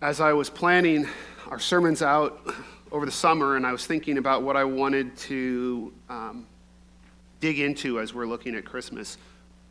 as 0.00 0.20
I 0.20 0.32
was 0.32 0.48
planning 0.48 1.08
our 1.48 1.58
sermons 1.58 2.02
out 2.02 2.40
over 2.92 3.04
the 3.04 3.12
summer 3.12 3.56
and 3.56 3.66
I 3.66 3.72
was 3.72 3.84
thinking 3.84 4.18
about 4.18 4.44
what 4.44 4.56
I 4.56 4.62
wanted 4.62 5.16
to 5.16 5.92
um, 6.08 6.46
dig 7.40 7.58
into 7.58 7.98
as 7.98 8.14
we're 8.14 8.26
looking 8.26 8.54
at 8.54 8.64
Christmas, 8.64 9.18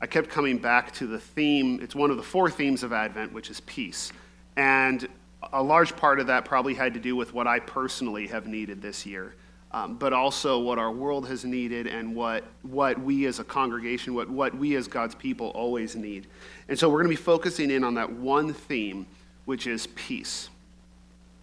I 0.02 0.06
kept 0.06 0.30
coming 0.30 0.58
back 0.58 0.94
to 0.96 1.08
the 1.08 1.18
theme. 1.18 1.80
It's 1.82 1.96
one 1.96 2.12
of 2.12 2.18
the 2.18 2.24
four 2.24 2.50
themes 2.50 2.84
of 2.84 2.92
Advent, 2.92 3.32
which 3.32 3.50
is 3.50 3.62
peace. 3.62 4.12
And 4.58 5.08
a 5.54 5.64
large 5.64 5.96
part 5.96 6.20
of 6.20 6.28
that 6.28 6.44
probably 6.44 6.74
had 6.74 6.94
to 6.96 7.00
do 7.00 7.16
with 7.16 7.34
what 7.34 7.48
I 7.48 7.60
personally 7.60 8.28
have 8.28 8.48
needed 8.48 8.82
this 8.82 9.06
year, 9.06 9.34
um, 9.72 9.96
but 9.96 10.12
also 10.12 10.60
what 10.60 10.78
our 10.78 10.92
world 10.92 11.26
has 11.30 11.46
needed 11.46 11.88
and 11.88 12.14
what, 12.14 12.44
what 12.64 13.00
we 13.00 13.28
as 13.28 13.40
a 13.40 13.46
congregation, 13.46 14.14
what, 14.14 14.30
what 14.30 14.54
we 14.58 14.76
as 14.76 14.90
God's 14.90 15.16
people 15.16 15.52
always 15.52 15.96
need. 15.96 16.28
And 16.68 16.78
so 16.78 16.90
we're 16.90 17.02
going 17.02 17.16
to 17.16 17.18
be 17.18 17.24
focusing 17.24 17.72
in 17.72 17.86
on 17.86 17.94
that 17.94 18.12
one 18.12 18.54
theme, 18.54 19.08
which 19.48 19.66
is 19.66 19.88
peace. 19.96 20.50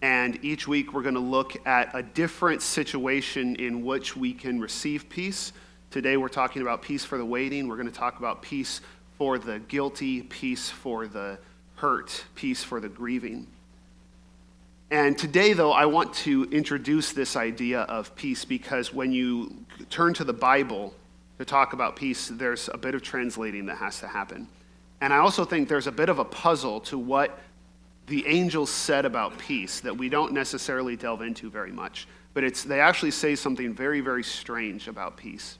And 0.03 0.37
each 0.45 0.67
week 0.67 0.93
we're 0.93 1.01
going 1.01 1.15
to 1.15 1.19
look 1.19 1.57
at 1.65 1.89
a 1.95 2.03
different 2.03 2.61
situation 2.61 3.55
in 3.55 3.83
which 3.83 4.15
we 4.15 4.31
can 4.31 4.59
receive 4.59 5.09
peace. 5.09 5.51
Today 5.89 6.15
we're 6.15 6.27
talking 6.27 6.61
about 6.61 6.83
peace 6.83 7.03
for 7.03 7.17
the 7.17 7.25
waiting. 7.25 7.67
We're 7.67 7.77
going 7.77 7.91
to 7.91 7.99
talk 7.99 8.19
about 8.19 8.43
peace 8.43 8.81
for 9.17 9.39
the 9.39 9.57
guilty, 9.57 10.21
peace 10.21 10.69
for 10.69 11.07
the 11.07 11.39
hurt, 11.77 12.25
peace 12.35 12.63
for 12.63 12.79
the 12.79 12.89
grieving. 12.89 13.47
And 14.91 15.17
today, 15.17 15.53
though, 15.53 15.71
I 15.71 15.87
want 15.87 16.13
to 16.25 16.43
introduce 16.51 17.11
this 17.11 17.35
idea 17.35 17.81
of 17.81 18.15
peace 18.15 18.45
because 18.45 18.93
when 18.93 19.11
you 19.11 19.65
turn 19.89 20.13
to 20.13 20.23
the 20.23 20.31
Bible 20.31 20.93
to 21.39 21.45
talk 21.45 21.73
about 21.73 21.95
peace, 21.95 22.27
there's 22.27 22.69
a 22.71 22.77
bit 22.77 22.93
of 22.93 23.01
translating 23.01 23.65
that 23.65 23.77
has 23.77 23.99
to 24.01 24.07
happen. 24.07 24.47
And 25.01 25.11
I 25.11 25.17
also 25.17 25.43
think 25.43 25.69
there's 25.69 25.87
a 25.87 25.91
bit 25.91 26.09
of 26.09 26.19
a 26.19 26.25
puzzle 26.25 26.81
to 26.81 26.99
what 26.99 27.39
the 28.07 28.25
angels 28.27 28.69
said 28.69 29.05
about 29.05 29.37
peace 29.37 29.79
that 29.81 29.97
we 29.97 30.09
don't 30.09 30.33
necessarily 30.33 30.95
delve 30.95 31.21
into 31.21 31.49
very 31.49 31.71
much. 31.71 32.07
But 32.33 32.43
it's, 32.43 32.63
they 32.63 32.79
actually 32.79 33.11
say 33.11 33.35
something 33.35 33.73
very, 33.73 34.01
very 34.01 34.23
strange 34.23 34.87
about 34.87 35.17
peace. 35.17 35.57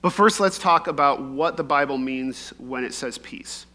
But 0.00 0.10
first, 0.10 0.40
let's 0.40 0.58
talk 0.58 0.86
about 0.86 1.22
what 1.22 1.56
the 1.56 1.64
Bible 1.64 1.98
means 1.98 2.52
when 2.58 2.84
it 2.84 2.94
says 2.94 3.18
peace. 3.18 3.66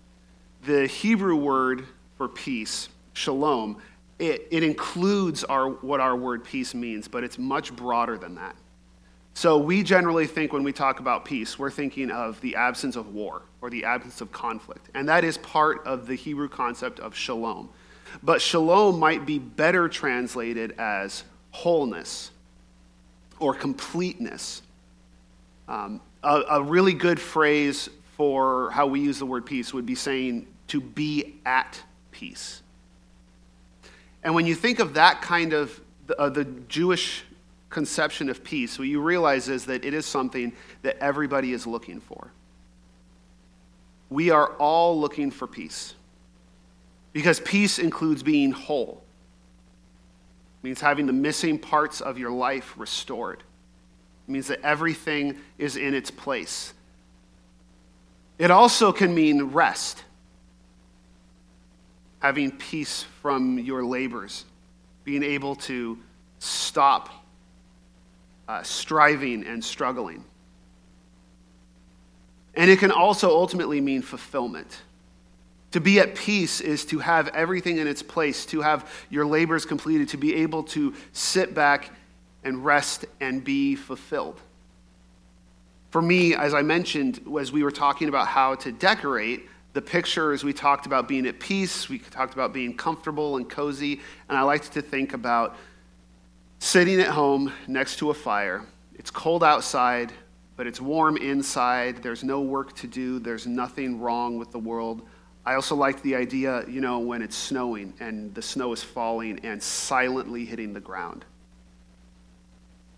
The 0.63 0.87
Hebrew 0.87 1.35
word 1.35 1.85
for 2.17 2.27
peace, 2.27 2.89
shalom, 3.13 3.77
it, 4.19 4.47
it 4.49 4.63
includes 4.63 5.43
our, 5.43 5.69
what 5.69 5.99
our 5.99 6.15
word 6.15 6.43
peace 6.43 6.73
means, 6.73 7.07
but 7.07 7.23
it's 7.23 7.37
much 7.37 7.75
broader 7.75 8.17
than 8.17 8.35
that. 8.35 8.55
So 9.37 9.59
we 9.59 9.83
generally 9.83 10.25
think 10.25 10.51
when 10.51 10.63
we 10.63 10.73
talk 10.73 10.99
about 10.99 11.23
peace, 11.23 11.59
we're 11.59 11.69
thinking 11.69 12.09
of 12.09 12.41
the 12.41 12.55
absence 12.55 12.95
of 12.95 13.13
war 13.13 13.43
or 13.61 13.69
the 13.69 13.83
absence 13.83 14.19
of 14.19 14.31
conflict. 14.31 14.89
And 14.95 15.07
that 15.09 15.23
is 15.23 15.37
part 15.37 15.85
of 15.85 16.07
the 16.07 16.15
Hebrew 16.15 16.49
concept 16.49 16.99
of 16.99 17.15
shalom. 17.15 17.69
But 18.23 18.41
shalom 18.41 18.97
might 18.97 19.27
be 19.27 19.37
better 19.37 19.89
translated 19.89 20.71
as 20.79 21.23
wholeness 21.51 22.31
or 23.37 23.53
completeness. 23.53 24.63
Um, 25.67 26.01
a, 26.23 26.41
a 26.49 26.63
really 26.63 26.93
good 26.93 27.19
phrase 27.19 27.89
for 28.15 28.71
how 28.71 28.87
we 28.87 29.01
use 29.01 29.19
the 29.19 29.27
word 29.27 29.45
peace 29.45 29.71
would 29.71 29.85
be 29.85 29.93
saying 29.93 30.47
to 30.69 30.81
be 30.81 31.35
at 31.45 31.79
peace. 32.09 32.63
And 34.23 34.33
when 34.33 34.47
you 34.47 34.55
think 34.55 34.79
of 34.79 34.95
that 34.95 35.21
kind 35.21 35.53
of 35.53 35.79
uh, 36.17 36.29
the 36.29 36.45
Jewish 36.45 37.23
conception 37.69 38.29
of 38.29 38.43
peace, 38.43 38.79
what 38.79 38.87
you 38.87 39.01
realize 39.01 39.49
is 39.49 39.65
that 39.65 39.83
it 39.83 39.93
is 39.93 40.05
something 40.05 40.53
that 40.83 40.97
everybody 40.99 41.53
is 41.53 41.67
looking 41.67 41.99
for. 41.99 42.31
We 44.09 44.29
are 44.29 44.53
all 44.53 44.99
looking 44.99 45.31
for 45.31 45.47
peace. 45.47 45.93
Because 47.13 47.39
peace 47.39 47.79
includes 47.79 48.23
being 48.23 48.51
whole. 48.51 49.03
It 50.61 50.67
means 50.67 50.81
having 50.81 51.07
the 51.07 51.13
missing 51.13 51.59
parts 51.59 51.99
of 51.99 52.17
your 52.17 52.31
life 52.31 52.73
restored. 52.77 53.39
It 54.27 54.31
means 54.31 54.47
that 54.47 54.61
everything 54.61 55.37
is 55.57 55.77
in 55.77 55.93
its 55.93 56.11
place. 56.11 56.73
It 58.37 58.51
also 58.51 58.91
can 58.91 59.13
mean 59.13 59.43
rest 59.45 60.03
having 62.19 62.51
peace 62.51 63.03
from 63.21 63.59
your 63.59 63.83
labors, 63.85 64.45
being 65.03 65.23
able 65.23 65.55
to 65.55 65.97
stop 66.39 67.09
uh, 68.47 68.63
striving 68.63 69.45
and 69.45 69.63
struggling. 69.63 70.23
And 72.55 72.71
it 72.71 72.79
can 72.79 72.91
also 72.91 73.29
ultimately 73.29 73.81
mean 73.81 74.01
fulfillment. 74.01 74.81
To 75.71 75.79
be 75.79 75.99
at 75.99 76.15
peace 76.15 76.61
is 76.61 76.85
to 76.85 76.99
have 76.99 77.27
everything 77.29 77.77
in 77.77 77.87
its 77.87 78.01
place, 78.01 78.45
to 78.47 78.61
have 78.61 78.89
your 79.09 79.25
labors 79.25 79.65
completed, 79.65 80.09
to 80.09 80.17
be 80.17 80.35
able 80.35 80.63
to 80.63 80.93
sit 81.11 81.53
back 81.53 81.91
and 82.43 82.63
rest 82.63 83.05
and 83.19 83.43
be 83.43 83.75
fulfilled. 83.75 84.39
For 85.91 86.01
me, 86.01 86.35
as 86.35 86.53
I 86.53 86.61
mentioned, 86.61 87.21
as 87.39 87.51
we 87.51 87.63
were 87.63 87.71
talking 87.71 88.09
about 88.09 88.27
how 88.27 88.55
to 88.55 88.71
decorate, 88.71 89.47
the 89.73 89.81
picture, 89.81 90.31
pictures, 90.31 90.43
we 90.43 90.53
talked 90.53 90.87
about 90.87 91.07
being 91.07 91.27
at 91.27 91.39
peace, 91.39 91.87
we 91.87 91.99
talked 91.99 92.33
about 92.33 92.51
being 92.51 92.75
comfortable 92.75 93.37
and 93.37 93.47
cozy, 93.47 94.01
and 94.27 94.37
I 94.37 94.41
liked 94.41 94.71
to 94.73 94.81
think 94.81 95.13
about 95.13 95.55
sitting 96.59 96.99
at 96.99 97.07
home 97.07 97.53
next 97.67 97.97
to 97.97 98.09
a 98.09 98.13
fire. 98.13 98.63
It's 98.95 99.11
cold 99.11 99.43
outside, 99.43 100.11
but 100.55 100.67
it's 100.67 100.81
warm 100.81 101.17
inside. 101.17 102.01
There's 102.03 102.23
no 102.23 102.41
work 102.41 102.75
to 102.77 102.87
do, 102.87 103.19
there's 103.19 103.47
nothing 103.47 103.99
wrong 103.99 104.37
with 104.37 104.51
the 104.51 104.59
world. 104.59 105.01
I 105.45 105.55
also 105.55 105.75
like 105.75 106.01
the 106.01 106.15
idea, 106.15 106.67
you 106.67 106.81
know, 106.81 106.99
when 106.99 107.21
it's 107.21 107.35
snowing 107.35 107.93
and 108.01 108.35
the 108.35 108.41
snow 108.41 108.73
is 108.73 108.83
falling 108.83 109.39
and 109.43 109.63
silently 109.63 110.43
hitting 110.43 110.73
the 110.73 110.81
ground. 110.81 111.23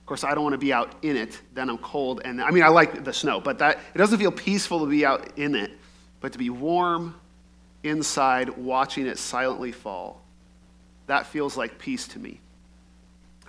Of 0.02 0.06
course, 0.08 0.24
I 0.24 0.34
don't 0.34 0.44
want 0.44 0.53
to 0.53 0.58
be 0.58 0.74
out 0.74 0.96
in 1.03 1.16
it, 1.16 1.40
then 1.53 1.70
I'm 1.70 1.78
cold. 1.78 2.22
And 2.26 2.41
I 2.41 2.50
mean, 2.50 2.64
I 2.64 2.70
like 2.70 3.03
the 3.03 3.14
snow, 3.14 3.40
but 3.40 3.59
that, 3.59 3.78
it 3.94 4.00
doesn't 4.00 4.18
feel 4.18 4.31
peaceful 4.31 4.80
to 4.80 4.88
be 4.88 5.06
out 5.06 5.38
in 5.38 5.53
it 5.53 5.72
but 6.22 6.34
to 6.34 6.38
be 6.38 6.50
warm 6.50 7.16
inside, 7.84 8.50
watching 8.50 9.08
it 9.08 9.18
silently 9.18 9.72
fall, 9.72 10.22
that 11.08 11.26
feels 11.26 11.56
like 11.56 11.80
peace 11.80 12.08
to 12.09 12.20
me. 12.20 12.40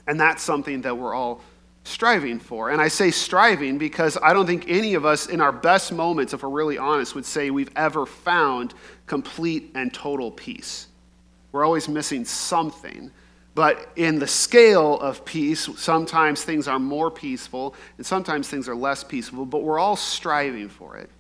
And 0.06 0.18
that's 0.18 0.42
something 0.42 0.82
that 0.82 0.96
we're 0.96 1.14
all 1.14 1.42
striving 1.84 2.38
for. 2.38 2.70
And 2.70 2.80
I 2.80 2.88
say 2.88 3.10
striving 3.10 3.78
because 3.78 4.18
I 4.22 4.32
don't 4.32 4.46
think 4.46 4.66
any 4.68 4.94
of 4.94 5.04
us, 5.04 5.26
in 5.26 5.40
our 5.40 5.52
best 5.52 5.92
moments, 5.92 6.32
if 6.32 6.42
we're 6.42 6.50
really 6.50 6.78
honest, 6.78 7.14
would 7.14 7.24
say 7.24 7.50
we've 7.50 7.72
ever 7.76 8.06
found 8.06 8.74
complete 9.06 9.70
and 9.74 9.92
total 9.92 10.30
peace. 10.30 10.88
We're 11.52 11.64
always 11.64 11.88
missing 11.88 12.24
something. 12.24 13.10
But 13.54 13.90
in 13.96 14.18
the 14.18 14.26
scale 14.26 14.98
of 15.00 15.24
peace, 15.24 15.68
sometimes 15.76 16.44
things 16.44 16.68
are 16.68 16.78
more 16.78 17.10
peaceful 17.10 17.74
and 17.96 18.06
sometimes 18.06 18.48
things 18.48 18.68
are 18.68 18.76
less 18.76 19.02
peaceful, 19.02 19.44
but 19.44 19.62
we're 19.62 19.78
all 19.78 19.96
striving 19.96 20.68
for 20.68 20.96
it. 20.96 21.10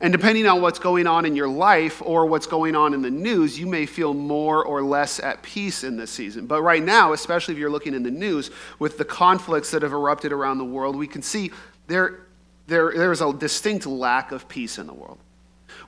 And 0.00 0.12
depending 0.12 0.46
on 0.46 0.60
what's 0.60 0.78
going 0.78 1.06
on 1.06 1.24
in 1.24 1.34
your 1.34 1.48
life 1.48 2.02
or 2.02 2.26
what's 2.26 2.46
going 2.46 2.76
on 2.76 2.92
in 2.92 3.00
the 3.00 3.10
news, 3.10 3.58
you 3.58 3.66
may 3.66 3.86
feel 3.86 4.12
more 4.12 4.62
or 4.62 4.82
less 4.82 5.20
at 5.20 5.42
peace 5.42 5.84
in 5.84 5.96
this 5.96 6.10
season. 6.10 6.46
But 6.46 6.62
right 6.62 6.82
now, 6.82 7.14
especially 7.14 7.54
if 7.54 7.60
you're 7.60 7.70
looking 7.70 7.94
in 7.94 8.02
the 8.02 8.10
news, 8.10 8.50
with 8.78 8.98
the 8.98 9.06
conflicts 9.06 9.70
that 9.70 9.80
have 9.82 9.92
erupted 9.92 10.32
around 10.32 10.58
the 10.58 10.64
world, 10.64 10.96
we 10.96 11.06
can 11.06 11.22
see 11.22 11.50
there, 11.86 12.26
there, 12.66 12.92
there 12.94 13.10
is 13.10 13.22
a 13.22 13.32
distinct 13.32 13.86
lack 13.86 14.32
of 14.32 14.46
peace 14.48 14.78
in 14.78 14.86
the 14.86 14.92
world, 14.92 15.18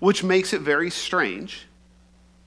which 0.00 0.24
makes 0.24 0.54
it 0.54 0.62
very 0.62 0.90
strange 0.90 1.66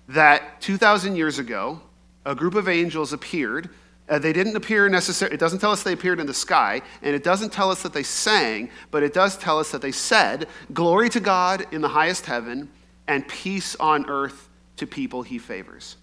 that 0.08 0.62
2,000 0.62 1.16
years 1.16 1.38
ago, 1.38 1.80
a 2.26 2.34
group 2.34 2.56
of 2.56 2.68
angels 2.68 3.14
appeared 3.14 3.70
uh, 4.12 4.20
they 4.20 4.34
didn't 4.34 4.58
appear 4.58 4.90
necessarily, 4.90 5.34
it 5.34 5.40
doesn't 5.40 5.60
tell 5.60 5.72
us 5.72 5.84
they 5.84 5.94
appeared 5.94 6.20
in 6.20 6.28
the 6.28 6.34
sky, 6.34 6.82
and 7.02 7.16
it 7.16 7.24
doesn't 7.24 7.52
tell 7.52 7.72
us 7.72 7.82
that 7.82 7.94
they 7.94 8.04
sang, 8.04 8.70
but 8.92 9.04
it 9.04 9.14
does 9.14 9.38
tell 9.38 9.58
us 9.58 9.72
that 9.72 9.82
they 9.82 9.94
said, 9.94 10.50
Glory 10.74 11.10
to 11.10 11.22
God 11.22 11.66
in 11.72 11.80
the 11.80 11.88
highest 11.88 12.26
heaven, 12.26 12.70
and 13.08 13.26
peace 13.30 13.74
on 13.78 14.10
earth 14.10 14.50
to 14.76 14.86
people 14.86 15.24
he 15.24 15.40
favors. 15.40 15.96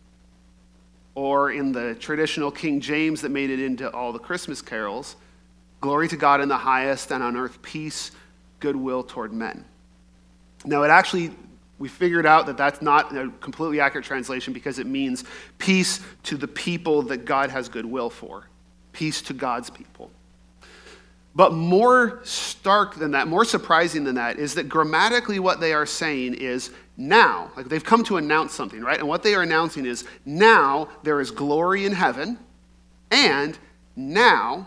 Or 1.14 1.50
in 1.50 1.70
the 1.70 1.96
traditional 1.96 2.50
King 2.50 2.80
James 2.80 3.20
that 3.20 3.28
made 3.28 3.50
it 3.50 3.60
into 3.60 3.90
all 3.92 4.12
the 4.12 4.18
Christmas 4.18 4.62
carols, 4.62 5.16
Glory 5.82 6.08
to 6.08 6.16
God 6.16 6.40
in 6.40 6.48
the 6.48 6.56
highest, 6.56 7.12
and 7.12 7.22
on 7.22 7.36
earth 7.36 7.60
peace, 7.60 8.10
goodwill 8.58 9.02
toward 9.02 9.34
men. 9.34 9.66
Now, 10.64 10.82
it 10.82 10.88
actually 10.88 11.30
we 11.78 11.88
figured 11.88 12.26
out 12.26 12.46
that 12.46 12.56
that's 12.56 12.82
not 12.82 13.16
a 13.16 13.30
completely 13.40 13.80
accurate 13.80 14.04
translation 14.04 14.52
because 14.52 14.78
it 14.78 14.86
means 14.86 15.24
peace 15.58 16.00
to 16.24 16.36
the 16.36 16.48
people 16.48 17.02
that 17.02 17.24
God 17.24 17.50
has 17.50 17.68
goodwill 17.68 18.10
for, 18.10 18.44
peace 18.92 19.22
to 19.22 19.32
God's 19.32 19.70
people. 19.70 20.10
But 21.34 21.52
more 21.52 22.20
stark 22.24 22.96
than 22.96 23.12
that, 23.12 23.28
more 23.28 23.44
surprising 23.44 24.02
than 24.02 24.16
that, 24.16 24.38
is 24.38 24.54
that 24.54 24.68
grammatically 24.68 25.38
what 25.38 25.60
they 25.60 25.72
are 25.72 25.86
saying 25.86 26.34
is 26.34 26.70
now. 26.96 27.52
Like 27.56 27.68
they've 27.68 27.84
come 27.84 28.02
to 28.04 28.16
announce 28.16 28.52
something, 28.52 28.80
right? 28.80 28.98
And 28.98 29.06
what 29.06 29.22
they 29.22 29.36
are 29.36 29.42
announcing 29.42 29.86
is 29.86 30.04
now 30.24 30.88
there 31.04 31.20
is 31.20 31.30
glory 31.30 31.84
in 31.84 31.92
heaven, 31.92 32.38
and 33.12 33.56
now 33.94 34.66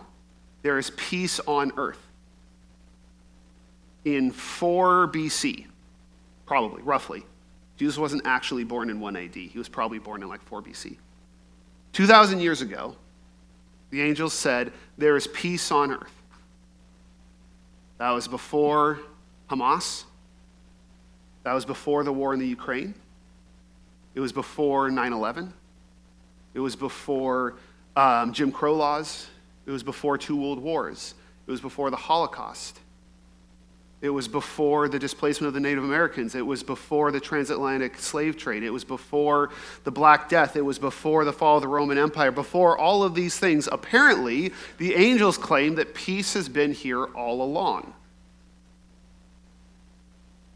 there 0.62 0.78
is 0.78 0.92
peace 0.92 1.42
on 1.42 1.74
earth. 1.75 2.00
In 4.06 4.31
4 4.31 5.10
BC, 5.10 5.66
probably, 6.51 6.83
roughly. 6.83 7.24
Jesus 7.77 7.98
wasn't 7.98 8.24
actually 8.25 8.65
born 8.65 8.89
in 8.89 9.00
1 9.00 9.15
AD, 9.15 9.36
he 9.36 9.57
was 9.57 9.69
probably 9.69 10.00
born 10.00 10.21
in 10.21 10.27
like 10.27 10.42
4 10.42 10.62
BC. 10.62 10.98
2,000 11.94 12.42
years 12.42 12.62
ago, 12.62 12.94
the 13.89 14.01
angels 14.01 14.33
said, 14.33 14.74
There 14.98 15.15
is 15.15 15.27
peace 15.27 15.71
on 15.71 15.94
earth. 15.94 16.12
That 18.00 18.09
was 18.09 18.27
before 18.27 19.00
Hamas. 19.50 20.03
That 21.44 21.53
was 21.53 21.63
before 21.63 22.03
the 22.03 22.12
war 22.12 22.33
in 22.33 22.39
the 22.42 22.48
Ukraine. 22.48 22.95
It 24.13 24.19
was 24.19 24.33
before 24.33 24.92
9 24.92 25.13
11. 25.13 25.53
It 26.53 26.59
was 26.59 26.75
before 26.75 27.56
um, 27.95 28.33
Jim 28.33 28.51
Crow 28.51 28.75
laws. 28.75 29.27
It 29.65 29.71
was 29.71 29.83
before 29.83 30.18
two 30.18 30.36
world 30.36 30.59
wars. 30.59 31.13
It 31.48 31.51
was 31.51 31.62
before 31.62 31.89
the 31.92 31.95
Holocaust. 31.95 32.77
It 34.01 34.09
was 34.09 34.27
before 34.27 34.89
the 34.89 34.98
displacement 34.98 35.50
of 35.50 35.53
the 35.53 35.59
Native 35.59 35.83
Americans. 35.83 36.33
It 36.33 36.45
was 36.45 36.63
before 36.63 37.12
the 37.12 37.19
transatlantic 37.19 38.00
slave 38.00 38.36
trade. 38.36 38.63
It 38.63 38.71
was 38.71 38.83
before 38.83 39.51
the 39.83 39.92
Black 39.92 40.27
Death. 40.27 40.56
It 40.56 40.65
was 40.65 40.80
before 40.80 41.24
the 41.24 41.33
fall 41.33 41.57
of 41.57 41.62
the 41.62 41.68
Roman 41.68 42.00
Empire. 42.00 42.31
Before 42.31 42.75
all 42.75 43.03
of 43.03 43.13
these 43.13 43.38
things, 43.38 43.69
apparently, 43.71 44.53
the 44.80 44.95
angels 44.95 45.38
claim 45.38 45.75
that 45.75 45.94
peace 45.94 46.33
has 46.33 46.50
been 46.50 46.74
here 46.74 47.06
all 47.06 47.44
along. 47.44 47.94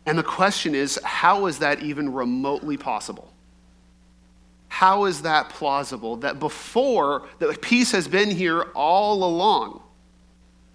And 0.07 0.17
the 0.17 0.23
question 0.23 0.73
is 0.73 0.99
how 1.03 1.45
is 1.45 1.59
that 1.59 1.83
even 1.83 2.13
remotely 2.13 2.77
possible? 2.77 3.31
How 4.69 5.05
is 5.05 5.21
that 5.21 5.49
plausible 5.49 6.17
that 6.17 6.39
before, 6.39 7.27
that 7.37 7.61
peace 7.61 7.91
has 7.91 8.07
been 8.07 8.31
here 8.31 8.63
all 8.73 9.23
along? 9.23 9.81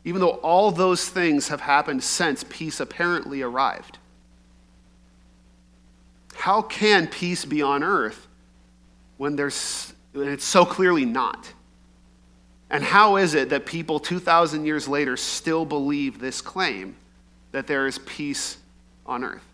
Even 0.05 0.20
though 0.20 0.41
all 0.43 0.70
those 0.70 1.08
things 1.08 1.49
have 1.49 1.61
happened 1.61 2.02
since 2.02 2.44
peace 2.49 2.81
apparently 2.81 3.43
arrived. 3.43 3.99
How 6.35 6.62
can 6.62 7.06
peace 7.06 7.44
be 7.44 7.61
on 7.61 7.82
earth 7.82 8.26
when, 9.19 9.37
there's, 9.37 9.93
when 10.12 10.29
it's 10.29 10.44
so 10.44 10.64
clearly 10.64 11.05
not? 11.05 11.52
And 12.70 12.82
how 12.82 13.17
is 13.17 13.35
it 13.35 13.50
that 13.50 13.67
people 13.67 13.99
2,000 13.99 14.64
years 14.64 14.88
later 14.88 15.17
still 15.17 15.64
believe 15.64 16.19
this 16.19 16.41
claim 16.41 16.96
that 17.53 17.67
there 17.67 17.87
is 17.87 17.99
peace 17.99 18.56
on 19.05 19.25
earth? 19.25 19.44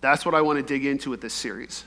That's 0.00 0.24
what 0.24 0.34
I 0.34 0.40
want 0.42 0.58
to 0.58 0.62
dig 0.62 0.86
into 0.86 1.10
with 1.10 1.20
this 1.20 1.34
series. 1.34 1.84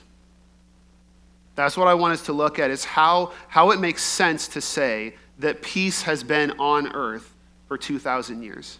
That's 1.55 1.77
what 1.77 1.87
I 1.87 1.93
want 1.93 2.13
us 2.13 2.25
to 2.25 2.33
look 2.33 2.59
at 2.59 2.69
is 2.71 2.83
how, 2.83 3.31
how 3.47 3.71
it 3.71 3.79
makes 3.79 4.03
sense 4.03 4.49
to 4.49 4.61
say 4.61 5.15
that 5.41 5.61
peace 5.61 6.03
has 6.03 6.23
been 6.23 6.51
on 6.59 6.93
earth 6.93 7.33
for 7.67 7.77
2,000 7.77 8.41
years. 8.41 8.77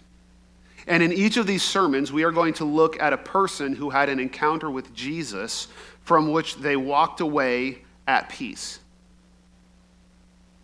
And 0.88 1.04
in 1.04 1.14
each 1.14 1.38
of 1.38 1.46
these 1.46 1.64
sermons, 1.64 2.12
we 2.12 2.24
are 2.24 2.32
going 2.32 2.54
to 2.56 2.66
look 2.66 3.00
at 3.00 3.14
a 3.14 3.18
person 3.18 3.76
who 3.76 3.90
had 3.90 4.10
an 4.10 4.20
encounter 4.20 4.70
with 4.70 4.94
Jesus 4.94 5.68
from 6.04 6.32
which 6.32 6.56
they 6.56 6.76
walked 6.76 7.22
away 7.22 7.80
at 8.08 8.30
peace. 8.30 8.80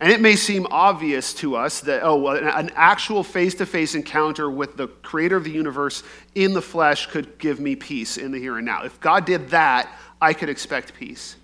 And 0.00 0.12
it 0.12 0.20
may 0.20 0.36
seem 0.36 0.66
obvious 0.70 1.34
to 1.34 1.56
us 1.56 1.80
that, 1.80 2.02
oh, 2.04 2.28
an 2.28 2.70
actual 2.76 3.24
face 3.24 3.54
to 3.54 3.66
face 3.66 3.94
encounter 3.94 4.48
with 4.48 4.76
the 4.76 4.86
creator 4.86 5.36
of 5.36 5.44
the 5.44 5.50
universe 5.50 6.04
in 6.36 6.52
the 6.52 6.62
flesh 6.62 7.06
could 7.06 7.38
give 7.38 7.58
me 7.58 7.74
peace 7.74 8.16
in 8.16 8.30
the 8.30 8.38
here 8.38 8.58
and 8.58 8.66
now. 8.66 8.84
If 8.84 9.00
God 9.00 9.24
did 9.24 9.48
that, 9.50 9.90
I 10.20 10.34
could 10.34 10.48
expect 10.48 10.94
peace. 10.94 11.36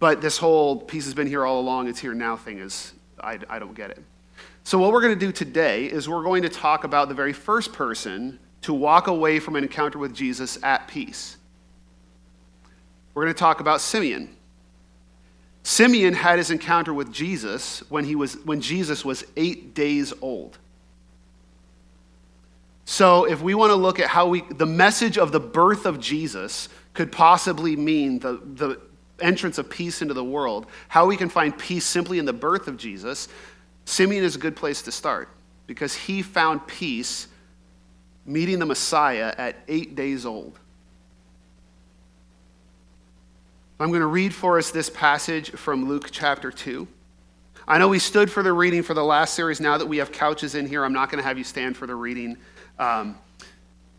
But 0.00 0.20
this 0.20 0.38
whole 0.38 0.76
peace 0.76 1.04
has 1.04 1.14
been 1.14 1.28
here 1.28 1.44
all 1.44 1.60
along, 1.60 1.88
it's 1.88 2.00
here 2.00 2.14
now 2.14 2.36
thing 2.36 2.58
is, 2.58 2.93
I, 3.24 3.38
I 3.48 3.58
don't 3.58 3.74
get 3.74 3.90
it. 3.90 4.02
So, 4.62 4.78
what 4.78 4.92
we're 4.92 5.00
going 5.00 5.18
to 5.18 5.26
do 5.26 5.32
today 5.32 5.86
is 5.86 6.08
we're 6.08 6.22
going 6.22 6.42
to 6.42 6.48
talk 6.48 6.84
about 6.84 7.08
the 7.08 7.14
very 7.14 7.32
first 7.32 7.72
person 7.72 8.38
to 8.62 8.72
walk 8.72 9.06
away 9.06 9.38
from 9.38 9.56
an 9.56 9.64
encounter 9.64 9.98
with 9.98 10.14
Jesus 10.14 10.58
at 10.62 10.88
peace. 10.88 11.36
We're 13.12 13.24
going 13.24 13.34
to 13.34 13.38
talk 13.38 13.60
about 13.60 13.80
Simeon. 13.80 14.34
Simeon 15.62 16.14
had 16.14 16.38
his 16.38 16.50
encounter 16.50 16.92
with 16.92 17.12
Jesus 17.12 17.82
when, 17.90 18.04
he 18.04 18.16
was, 18.16 18.34
when 18.44 18.60
Jesus 18.60 19.04
was 19.04 19.24
eight 19.36 19.74
days 19.74 20.12
old. 20.20 20.58
So, 22.86 23.24
if 23.24 23.40
we 23.42 23.54
want 23.54 23.70
to 23.70 23.76
look 23.76 24.00
at 24.00 24.08
how 24.08 24.28
we, 24.28 24.42
the 24.42 24.66
message 24.66 25.16
of 25.18 25.32
the 25.32 25.40
birth 25.40 25.86
of 25.86 26.00
Jesus 26.00 26.68
could 26.92 27.10
possibly 27.12 27.76
mean 27.76 28.18
the, 28.18 28.40
the 28.54 28.80
entrance 29.20 29.58
of 29.58 29.70
peace 29.70 30.02
into 30.02 30.14
the 30.14 30.24
world, 30.24 30.66
how 30.88 31.06
we 31.06 31.16
can 31.16 31.28
find 31.28 31.56
peace 31.56 31.84
simply 31.84 32.18
in 32.18 32.24
the 32.24 32.32
birth 32.32 32.68
of 32.68 32.76
Jesus, 32.76 33.28
Simeon 33.84 34.24
is 34.24 34.36
a 34.36 34.38
good 34.38 34.56
place 34.56 34.82
to 34.82 34.92
start 34.92 35.28
because 35.66 35.94
he 35.94 36.22
found 36.22 36.66
peace 36.66 37.28
meeting 38.26 38.58
the 38.58 38.66
Messiah 38.66 39.34
at 39.36 39.56
eight 39.68 39.94
days 39.94 40.24
old. 40.24 40.58
I'm 43.78 43.88
going 43.88 44.00
to 44.00 44.06
read 44.06 44.34
for 44.34 44.56
us 44.56 44.70
this 44.70 44.88
passage 44.88 45.50
from 45.50 45.88
Luke 45.88 46.08
chapter 46.10 46.50
2. 46.50 46.86
I 47.66 47.78
know 47.78 47.88
we 47.88 47.98
stood 47.98 48.30
for 48.30 48.42
the 48.42 48.52
reading 48.52 48.82
for 48.82 48.94
the 48.94 49.02
last 49.02 49.34
series. 49.34 49.60
Now 49.60 49.78
that 49.78 49.86
we 49.86 49.96
have 49.96 50.12
couches 50.12 50.54
in 50.54 50.66
here, 50.66 50.84
I'm 50.84 50.92
not 50.92 51.10
going 51.10 51.22
to 51.22 51.26
have 51.26 51.38
you 51.38 51.44
stand 51.44 51.76
for 51.76 51.86
the 51.86 51.94
reading. 51.94 52.36
Um, 52.78 53.18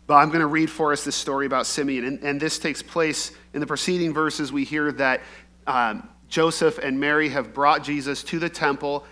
but 0.07 0.15
I'm 0.15 0.27
going 0.29 0.41
to 0.41 0.47
read 0.47 0.69
for 0.69 0.91
us 0.91 1.03
this 1.03 1.15
story 1.15 1.45
about 1.45 1.65
Simeon. 1.65 2.05
And, 2.05 2.23
and 2.23 2.39
this 2.39 2.59
takes 2.59 2.83
place 2.83 3.31
in 3.53 3.59
the 3.59 3.67
preceding 3.67 4.13
verses. 4.13 4.51
We 4.51 4.63
hear 4.63 4.91
that 4.93 5.21
um, 5.65 6.07
Joseph 6.29 6.77
and 6.77 6.99
Mary 6.99 7.29
have 7.29 7.53
brought 7.53 7.83
Jesus 7.83 8.23
to 8.25 8.39
the 8.39 8.49
temple 8.49 9.05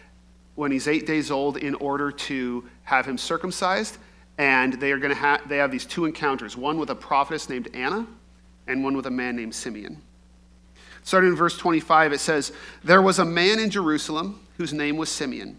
when 0.55 0.71
he's 0.71 0.87
eight 0.87 1.07
days 1.07 1.31
old 1.31 1.57
in 1.57 1.73
order 1.75 2.11
to 2.11 2.69
have 2.83 3.07
him 3.07 3.17
circumcised. 3.17 3.97
And 4.37 4.73
they 4.73 4.91
are 4.91 4.99
going 4.99 5.13
to 5.13 5.19
have, 5.19 5.47
they 5.49 5.57
have 5.57 5.71
these 5.71 5.85
two 5.85 6.05
encounters 6.05 6.55
one 6.55 6.77
with 6.77 6.89
a 6.91 6.95
prophetess 6.95 7.49
named 7.49 7.69
Anna, 7.73 8.05
and 8.67 8.83
one 8.83 8.95
with 8.95 9.07
a 9.07 9.11
man 9.11 9.35
named 9.35 9.53
Simeon. 9.53 10.01
Starting 11.03 11.31
in 11.31 11.35
verse 11.35 11.57
25, 11.57 12.13
it 12.13 12.19
says, 12.19 12.53
There 12.83 13.01
was 13.01 13.19
a 13.19 13.25
man 13.25 13.59
in 13.59 13.69
Jerusalem 13.69 14.39
whose 14.57 14.73
name 14.73 14.95
was 14.95 15.09
Simeon. 15.09 15.57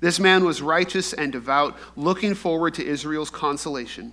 This 0.00 0.18
man 0.18 0.44
was 0.44 0.62
righteous 0.62 1.12
and 1.12 1.32
devout, 1.32 1.76
looking 1.96 2.34
forward 2.34 2.74
to 2.74 2.86
Israel's 2.86 3.30
consolation 3.30 4.12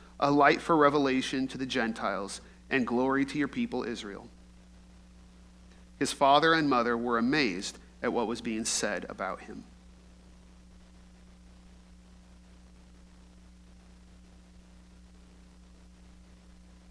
a 0.21 0.29
light 0.29 0.61
for 0.61 0.77
revelation 0.77 1.47
to 1.47 1.57
the 1.57 1.65
Gentiles, 1.65 2.41
and 2.69 2.85
glory 2.85 3.25
to 3.25 3.37
your 3.37 3.47
people 3.47 3.83
Israel. 3.83 4.27
His 5.99 6.13
father 6.13 6.53
and 6.53 6.69
mother 6.69 6.97
were 6.97 7.17
amazed 7.17 7.77
at 8.01 8.13
what 8.13 8.27
was 8.27 8.41
being 8.41 8.65
said 8.65 9.05
about 9.09 9.41
him. 9.41 9.63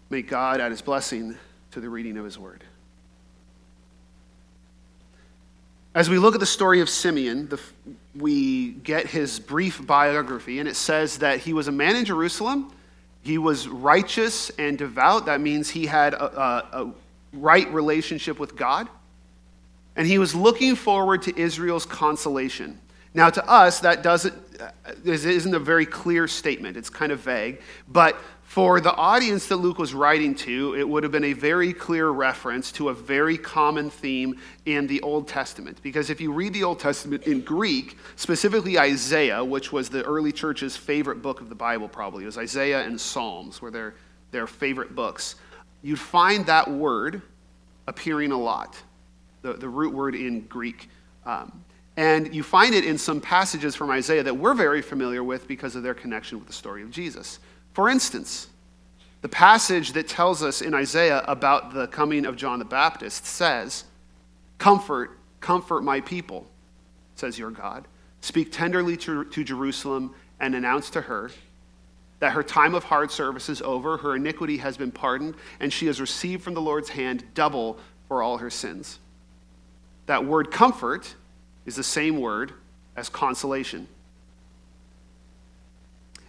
May 0.09 0.21
God 0.21 0.59
add 0.59 0.71
his 0.71 0.81
blessing 0.81 1.37
to 1.71 1.79
the 1.79 1.89
reading 1.89 2.17
of 2.17 2.25
his 2.25 2.37
word. 2.37 2.65
As 5.95 6.09
we 6.09 6.17
look 6.17 6.33
at 6.33 6.39
the 6.41 6.45
story 6.45 6.81
of 6.81 6.89
Simeon, 6.89 7.47
the, 7.47 7.59
we 8.15 8.71
get 8.71 9.07
his 9.07 9.39
brief 9.39 9.85
biography, 9.85 10.59
and 10.59 10.67
it 10.67 10.75
says 10.75 11.19
that 11.19 11.39
he 11.39 11.53
was 11.53 11.69
a 11.69 11.71
man 11.71 11.95
in 11.95 12.05
Jerusalem 12.05 12.73
he 13.21 13.37
was 13.37 13.67
righteous 13.67 14.49
and 14.51 14.77
devout. 14.77 15.25
That 15.27 15.41
means 15.41 15.69
he 15.69 15.85
had 15.85 16.13
a, 16.13 16.41
a, 16.41 16.83
a 16.83 16.93
right 17.33 17.71
relationship 17.71 18.39
with 18.39 18.55
God. 18.55 18.87
And 19.95 20.07
he 20.07 20.17
was 20.17 20.33
looking 20.33 20.75
forward 20.75 21.21
to 21.23 21.39
Israel's 21.39 21.85
consolation. 21.85 22.79
Now, 23.13 23.29
to 23.29 23.47
us, 23.49 23.81
that 23.81 24.03
doesn't, 24.03 24.33
uh, 24.59 24.71
isn't 25.03 25.53
a 25.53 25.59
very 25.59 25.85
clear 25.85 26.27
statement. 26.27 26.77
It's 26.77 26.89
kind 26.89 27.11
of 27.11 27.19
vague. 27.19 27.61
But 27.87 28.17
for 28.51 28.81
the 28.81 28.93
audience 28.95 29.47
that 29.47 29.55
Luke 29.55 29.77
was 29.77 29.93
writing 29.93 30.35
to, 30.35 30.75
it 30.75 30.85
would 30.85 31.03
have 31.03 31.11
been 31.13 31.23
a 31.23 31.31
very 31.31 31.71
clear 31.71 32.09
reference 32.09 32.69
to 32.73 32.89
a 32.89 32.93
very 32.93 33.37
common 33.37 33.89
theme 33.89 34.37
in 34.65 34.87
the 34.87 34.99
Old 35.03 35.25
Testament. 35.25 35.81
Because 35.81 36.09
if 36.09 36.19
you 36.19 36.33
read 36.33 36.51
the 36.51 36.65
Old 36.65 36.77
Testament 36.77 37.23
in 37.23 37.39
Greek, 37.39 37.97
specifically 38.17 38.77
Isaiah, 38.77 39.41
which 39.41 39.71
was 39.71 39.87
the 39.87 40.03
early 40.03 40.33
church's 40.33 40.75
favorite 40.75 41.21
book 41.21 41.39
of 41.39 41.47
the 41.47 41.55
Bible, 41.55 41.87
probably, 41.87 42.23
it 42.23 42.25
was 42.25 42.37
Isaiah 42.37 42.81
and 42.81 42.99
Psalms 42.99 43.61
were 43.61 43.71
their, 43.71 43.93
their 44.31 44.47
favorite 44.47 44.95
books, 44.97 45.35
you'd 45.81 45.97
find 45.97 46.45
that 46.47 46.69
word 46.69 47.21
appearing 47.87 48.33
a 48.33 48.37
lot, 48.37 48.75
the, 49.43 49.53
the 49.53 49.69
root 49.69 49.93
word 49.93 50.13
in 50.13 50.41
Greek. 50.41 50.89
Um, 51.25 51.63
and 51.95 52.35
you 52.35 52.43
find 52.43 52.75
it 52.75 52.83
in 52.83 52.97
some 52.97 53.21
passages 53.21 53.77
from 53.77 53.91
Isaiah 53.91 54.23
that 54.23 54.35
we're 54.35 54.55
very 54.55 54.81
familiar 54.81 55.23
with 55.23 55.47
because 55.47 55.77
of 55.77 55.83
their 55.83 55.93
connection 55.93 56.37
with 56.37 56.47
the 56.47 56.53
story 56.53 56.83
of 56.83 56.91
Jesus. 56.91 57.39
For 57.73 57.89
instance, 57.89 58.47
The 59.21 59.29
passage 59.29 59.93
that 59.93 60.07
tells 60.07 60.41
us 60.41 60.61
in 60.61 60.73
Isaiah 60.73 61.23
about 61.27 61.73
the 61.73 61.87
coming 61.87 62.25
of 62.25 62.35
John 62.35 62.59
the 62.59 62.65
Baptist 62.65 63.25
says, 63.25 63.83
Comfort, 64.57 65.17
comfort 65.39 65.83
my 65.83 66.01
people, 66.01 66.47
says 67.15 67.37
your 67.37 67.51
God. 67.51 67.87
Speak 68.21 68.51
tenderly 68.51 68.97
to, 68.97 69.25
to 69.25 69.43
Jerusalem 69.43 70.15
and 70.39 70.55
announce 70.55 70.89
to 70.91 71.01
her 71.01 71.31
that 72.19 72.33
her 72.33 72.43
time 72.43 72.75
of 72.75 72.83
hard 72.83 73.11
service 73.11 73.49
is 73.49 73.61
over, 73.63 73.97
her 73.97 74.15
iniquity 74.15 74.57
has 74.57 74.77
been 74.77 74.91
pardoned, 74.91 75.35
and 75.59 75.73
she 75.73 75.87
has 75.87 75.99
received 75.99 76.43
from 76.43 76.53
the 76.53 76.61
Lord's 76.61 76.89
hand 76.89 77.23
double 77.33 77.79
for 78.07 78.21
all 78.21 78.37
her 78.37 78.49
sins. 78.51 78.99
That 80.05 80.25
word 80.25 80.51
comfort 80.51 81.15
is 81.65 81.75
the 81.75 81.83
same 81.83 82.19
word 82.19 82.53
as 82.95 83.09
consolation. 83.09 83.87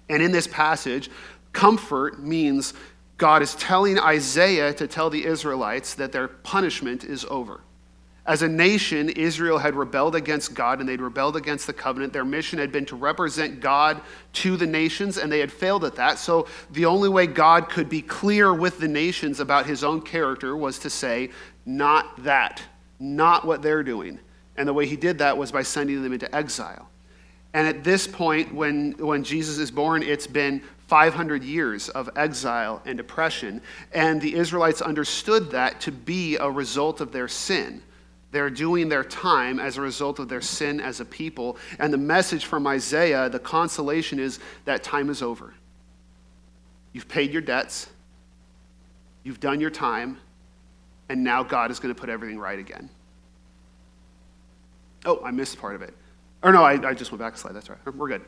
And 0.08 0.22
in 0.22 0.32
this 0.32 0.46
passage, 0.46 1.10
comfort 1.52 2.20
means 2.22 2.74
God 3.18 3.42
is 3.42 3.54
telling 3.54 3.98
Isaiah 3.98 4.72
to 4.74 4.86
tell 4.86 5.10
the 5.10 5.24
Israelites 5.24 5.94
that 5.94 6.12
their 6.12 6.28
punishment 6.28 7.04
is 7.04 7.24
over. 7.26 7.60
As 8.24 8.42
a 8.42 8.48
nation, 8.48 9.08
Israel 9.10 9.58
had 9.58 9.74
rebelled 9.74 10.14
against 10.14 10.54
God 10.54 10.78
and 10.78 10.88
they'd 10.88 11.00
rebelled 11.00 11.36
against 11.36 11.66
the 11.66 11.72
covenant. 11.72 12.12
Their 12.12 12.24
mission 12.24 12.60
had 12.60 12.70
been 12.70 12.86
to 12.86 12.96
represent 12.96 13.58
God 13.60 14.00
to 14.34 14.56
the 14.56 14.66
nations, 14.66 15.18
and 15.18 15.30
they 15.30 15.40
had 15.40 15.50
failed 15.50 15.84
at 15.84 15.96
that. 15.96 16.20
So, 16.20 16.46
the 16.70 16.84
only 16.84 17.08
way 17.08 17.26
God 17.26 17.68
could 17.68 17.88
be 17.88 18.00
clear 18.00 18.54
with 18.54 18.78
the 18.78 18.86
nations 18.86 19.40
about 19.40 19.66
his 19.66 19.82
own 19.82 20.02
character 20.02 20.56
was 20.56 20.78
to 20.80 20.90
say, 20.90 21.30
Not 21.66 22.22
that, 22.22 22.62
not 23.00 23.44
what 23.44 23.60
they're 23.60 23.82
doing. 23.82 24.20
And 24.56 24.68
the 24.68 24.72
way 24.72 24.86
he 24.86 24.96
did 24.96 25.18
that 25.18 25.36
was 25.36 25.50
by 25.50 25.62
sending 25.62 26.02
them 26.02 26.12
into 26.12 26.32
exile. 26.32 26.88
And 27.54 27.66
at 27.66 27.82
this 27.82 28.06
point, 28.06 28.54
when, 28.54 28.92
when 28.98 29.24
Jesus 29.24 29.58
is 29.58 29.70
born, 29.70 30.02
it's 30.02 30.26
been 30.26 30.62
500 30.92 31.42
years 31.42 31.88
of 31.88 32.10
exile 32.16 32.82
and 32.84 33.00
oppression. 33.00 33.62
And 33.94 34.20
the 34.20 34.34
Israelites 34.34 34.82
understood 34.82 35.52
that 35.52 35.80
to 35.80 35.90
be 35.90 36.36
a 36.36 36.50
result 36.50 37.00
of 37.00 37.12
their 37.12 37.28
sin. 37.28 37.82
They're 38.30 38.50
doing 38.50 38.90
their 38.90 39.02
time 39.02 39.58
as 39.58 39.78
a 39.78 39.80
result 39.80 40.18
of 40.18 40.28
their 40.28 40.42
sin 40.42 40.80
as 40.82 41.00
a 41.00 41.06
people. 41.06 41.56
And 41.78 41.94
the 41.94 41.96
message 41.96 42.44
from 42.44 42.66
Isaiah, 42.66 43.30
the 43.30 43.38
consolation 43.38 44.18
is 44.18 44.38
that 44.66 44.82
time 44.82 45.08
is 45.08 45.22
over. 45.22 45.54
You've 46.92 47.08
paid 47.08 47.32
your 47.32 47.40
debts, 47.40 47.88
you've 49.22 49.40
done 49.40 49.62
your 49.62 49.70
time, 49.70 50.18
and 51.08 51.24
now 51.24 51.42
God 51.42 51.70
is 51.70 51.80
going 51.80 51.94
to 51.94 51.98
put 51.98 52.10
everything 52.10 52.38
right 52.38 52.58
again. 52.58 52.90
Oh, 55.06 55.22
I 55.24 55.30
missed 55.30 55.58
part 55.58 55.74
of 55.74 55.80
it. 55.80 55.94
Or 56.42 56.52
no, 56.52 56.62
I, 56.62 56.72
I 56.86 56.92
just 56.92 57.12
went 57.12 57.20
back 57.20 57.32
a 57.32 57.38
slide. 57.38 57.54
That's 57.54 57.70
right. 57.70 57.78
We're 57.86 58.08
good. 58.08 58.26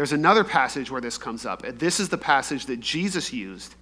There's 0.00 0.12
another 0.12 0.44
passage 0.44 0.90
where 0.90 1.02
this 1.02 1.18
comes 1.18 1.44
up. 1.44 1.60
This 1.60 2.00
is 2.00 2.08
the 2.08 2.16
passage 2.16 2.64
that 2.64 2.80
Jesus 2.80 3.34
used 3.34 3.74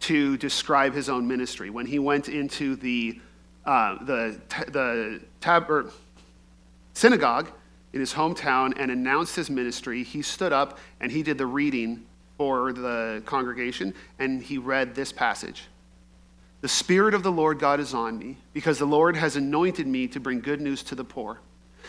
to 0.00 0.36
describe 0.36 0.92
his 0.92 1.08
own 1.08 1.26
ministry 1.26 1.70
when 1.70 1.86
he 1.86 1.98
went 1.98 2.28
into 2.28 2.76
the 2.76 3.18
uh, 3.64 4.04
the, 4.04 4.38
the 4.68 5.22
tab, 5.40 5.70
or 5.70 5.90
synagogue 6.92 7.48
in 7.94 8.00
his 8.00 8.12
hometown 8.12 8.74
and 8.76 8.90
announced 8.90 9.36
his 9.36 9.48
ministry, 9.48 10.02
he 10.02 10.20
stood 10.20 10.52
up 10.52 10.78
and 11.00 11.10
he 11.10 11.22
did 11.22 11.38
the 11.38 11.46
reading 11.46 12.04
for 12.36 12.74
the 12.74 13.22
congregation 13.24 13.94
and 14.18 14.42
he 14.42 14.58
read 14.58 14.94
this 14.94 15.12
passage. 15.12 15.68
The 16.60 16.68
Spirit 16.68 17.14
of 17.14 17.22
the 17.22 17.32
Lord 17.32 17.58
God 17.58 17.80
is 17.80 17.94
on 17.94 18.18
me 18.18 18.36
because 18.52 18.78
the 18.78 18.84
Lord 18.84 19.16
has 19.16 19.34
anointed 19.34 19.86
me 19.86 20.08
to 20.08 20.20
bring 20.20 20.40
good 20.40 20.60
news 20.60 20.82
to 20.82 20.94
the 20.94 21.04
poor. 21.04 21.38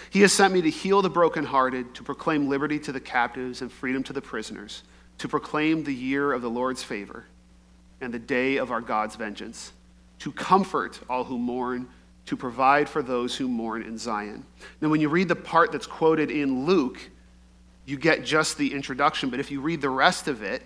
He 0.09 0.21
has 0.21 0.33
sent 0.33 0.53
me 0.53 0.61
to 0.61 0.69
heal 0.69 1.01
the 1.01 1.09
brokenhearted, 1.09 1.95
to 1.95 2.03
proclaim 2.03 2.49
liberty 2.49 2.79
to 2.79 2.91
the 2.91 2.99
captives 2.99 3.61
and 3.61 3.71
freedom 3.71 4.03
to 4.03 4.13
the 4.13 4.21
prisoners, 4.21 4.83
to 5.19 5.27
proclaim 5.27 5.83
the 5.83 5.93
year 5.93 6.33
of 6.33 6.41
the 6.41 6.49
Lord's 6.49 6.83
favor 6.83 7.25
and 8.01 8.13
the 8.13 8.19
day 8.19 8.57
of 8.57 8.71
our 8.71 8.81
God's 8.81 9.15
vengeance 9.15 9.71
to 10.19 10.31
comfort 10.31 10.99
all 11.09 11.23
who 11.23 11.37
mourn, 11.37 11.87
to 12.25 12.35
provide 12.35 12.89
for 12.89 13.03
those 13.03 13.35
who 13.35 13.47
mourn 13.47 13.83
in 13.83 13.97
Zion. 13.97 14.45
Now, 14.81 14.89
when 14.89 15.01
you 15.01 15.09
read 15.09 15.27
the 15.27 15.35
part 15.35 15.71
that's 15.71 15.85
quoted 15.85 16.31
in 16.31 16.65
Luke, 16.65 16.99
you 17.85 17.97
get 17.97 18.25
just 18.25 18.57
the 18.57 18.73
introduction, 18.73 19.29
but 19.29 19.39
if 19.39 19.51
you 19.51 19.61
read 19.61 19.81
the 19.81 19.89
rest 19.89 20.27
of 20.27 20.41
it, 20.41 20.63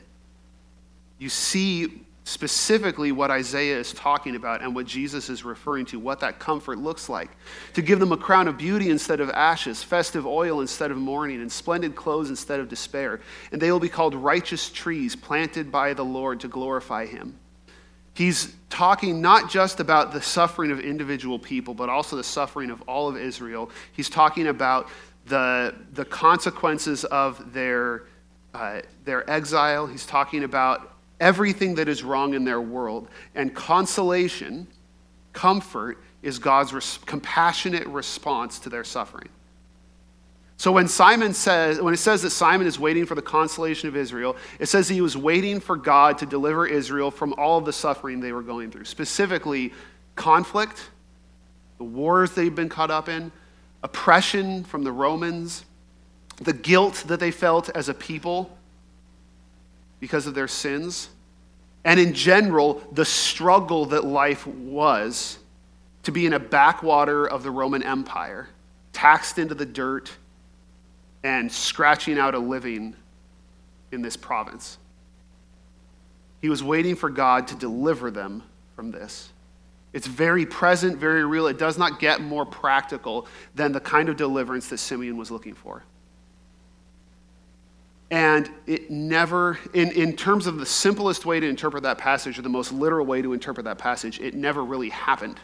you 1.17 1.27
see 1.27 2.05
specifically 2.29 3.12
what 3.12 3.31
Isaiah 3.31 3.77
is 3.79 3.91
talking 3.91 4.36
about 4.36 4.62
and 4.62 4.75
what 4.75 4.86
Jesus 4.86 5.29
is 5.29 5.43
referring 5.43 5.86
to, 5.88 6.00
what 6.00 6.19
that 6.19 6.38
comfort 6.38 6.77
looks 6.77 7.09
like. 7.09 7.31
To 7.74 7.81
give 7.81 8.00
them 8.00 8.12
a 8.12 8.17
crown 8.17 8.48
of 8.48 8.55
beauty 8.55 8.91
instead 8.91 9.19
of 9.19 9.31
ashes, 9.31 9.81
festive 9.81 10.27
oil 10.27 10.62
instead 10.62 10.91
of 10.91 10.98
mourning, 10.98 11.41
and 11.41 11.51
splendid 11.51 11.95
clothes 11.95 12.29
instead 12.29 12.59
of 12.59 12.69
despair. 12.69 13.19
And 13.51 13.59
they 13.59 13.71
will 13.71 13.79
be 13.79 13.89
called 13.89 14.13
righteous 14.13 14.69
trees 14.69 15.15
planted 15.15 15.71
by 15.71 15.95
the 15.95 16.05
Lord 16.05 16.39
to 16.41 16.48
glorify 16.48 17.07
him. 17.07 17.39
He's 18.13 18.53
talking 18.69 19.21
not 19.21 19.50
just 19.50 19.79
about 19.79 20.13
the 20.13 20.21
suffering 20.21 20.69
of 20.69 20.79
individual 20.79 21.39
people, 21.39 21.74
but 21.74 21.89
also 21.89 22.15
the 22.15 22.24
suffering 22.24 22.69
of 22.69 22.81
all 22.83 23.07
of 23.07 23.17
Israel. 23.17 23.71
He's 23.93 24.09
talking 24.09 24.48
about 24.48 24.88
the, 25.25 25.74
the 25.93 26.05
consequences 26.05 27.05
of 27.05 27.53
their, 27.53 28.03
uh, 28.53 28.81
their 29.03 29.27
exile. 29.27 29.88
He's 29.88 30.05
talking 30.05 30.43
about 30.43 30.88
everything 31.20 31.76
that 31.76 31.88
is 31.88 32.04
wrong 32.04 32.34
in 32.34 32.46
their 32.46 32.62
world. 32.62 33.08
And 33.36 33.54
consolation, 33.54 34.68
comfort, 35.34 35.98
is 36.22 36.40
God's 36.40 36.74
res- 36.74 37.00
compassionate 37.06 37.88
response 37.88 38.60
to 38.60 38.70
their 38.70 38.84
suffering. 38.84 39.30
So 40.58 40.74
when 40.74 40.90
Simon 40.90 41.34
says, 41.34 41.80
when 41.80 41.94
it 41.94 41.98
says 41.98 42.22
that 42.24 42.32
Simon 42.32 42.68
is 42.68 42.78
waiting 42.78 43.06
for 43.06 43.16
the 43.16 43.22
consolation 43.22 43.88
of 43.88 43.96
Israel, 43.96 44.36
it 44.60 44.66
says 44.66 44.90
he 44.90 45.00
was 45.00 45.16
waiting 45.16 45.62
for 45.62 45.78
God 45.78 46.18
to 46.18 46.26
deliver 46.26 46.68
Israel 46.68 47.12
from 47.12 47.34
all 47.38 47.58
of 47.58 47.64
the 47.64 47.72
suffering 47.72 48.20
they 48.20 48.34
were 48.34 48.42
going 48.42 48.70
through, 48.70 48.84
specifically 48.84 49.74
conflict, 50.18 50.90
the 51.78 51.86
wars 51.86 52.32
they've 52.32 52.54
been 52.54 52.68
caught 52.68 52.92
up 52.92 53.08
in, 53.08 53.32
oppression 53.84 54.66
from 54.66 54.84
the 54.84 54.92
Romans, 54.92 55.64
the 56.42 56.52
guilt 56.52 57.06
that 57.08 57.22
they 57.22 57.32
felt 57.32 57.70
as 57.70 57.88
a 57.88 57.94
people 57.94 58.58
because 60.00 60.27
of 60.27 60.34
their 60.34 60.48
sins, 60.48 61.10
and 61.84 62.00
in 62.00 62.13
general, 62.13 62.84
the 62.91 63.06
struggle 63.06 63.86
that 63.88 64.03
life 64.06 64.46
was 64.48 65.39
to 66.03 66.12
be 66.12 66.25
in 66.25 66.34
a 66.34 66.39
backwater 66.39 67.27
of 67.27 67.44
the 67.44 67.51
Roman 67.51 67.84
Empire, 67.84 68.48
taxed 68.94 69.38
into 69.38 69.56
the 69.56 69.65
dirt 69.65 70.12
and 71.24 71.51
scratching 71.51 72.18
out 72.18 72.36
a 72.36 72.39
living 72.39 72.96
in 73.91 74.01
this 74.01 74.15
province. 74.15 74.77
He 76.41 76.50
was 76.50 76.63
waiting 76.63 76.96
for 76.96 77.10
God 77.10 77.48
to 77.50 77.56
deliver 77.56 78.12
them 78.12 78.44
from 78.75 78.91
this. 78.91 79.29
It's 79.91 80.08
very 80.08 80.46
present, 80.46 80.98
very 80.98 81.25
real. 81.25 81.48
It 81.48 81.58
does 81.58 81.77
not 81.77 82.00
get 82.00 82.22
more 82.22 82.46
practical 82.46 83.27
than 83.56 83.72
the 83.72 83.79
kind 83.79 84.08
of 84.08 84.15
deliverance 84.15 84.70
that 84.70 84.77
Simeon 84.77 85.18
was 85.18 85.32
looking 85.32 85.56
for. 85.56 85.84
And 88.12 88.50
it 88.66 88.89
never, 88.89 89.60
in, 89.74 89.92
in 89.92 90.16
terms 90.16 90.48
of 90.48 90.58
the 90.58 90.66
simplest 90.66 91.25
way 91.25 91.39
to 91.39 91.48
interpret 91.48 91.84
that 91.84 92.00
passage, 92.00 92.39
or 92.39 92.42
the 92.42 92.50
most 92.50 92.72
literal 92.72 93.06
way 93.06 93.22
to 93.22 93.34
interpret 93.34 93.66
that 93.66 93.78
passage, 93.78 94.20
it 94.20 94.34
never 94.34 94.63
really 94.63 94.89
happened. 94.89 95.39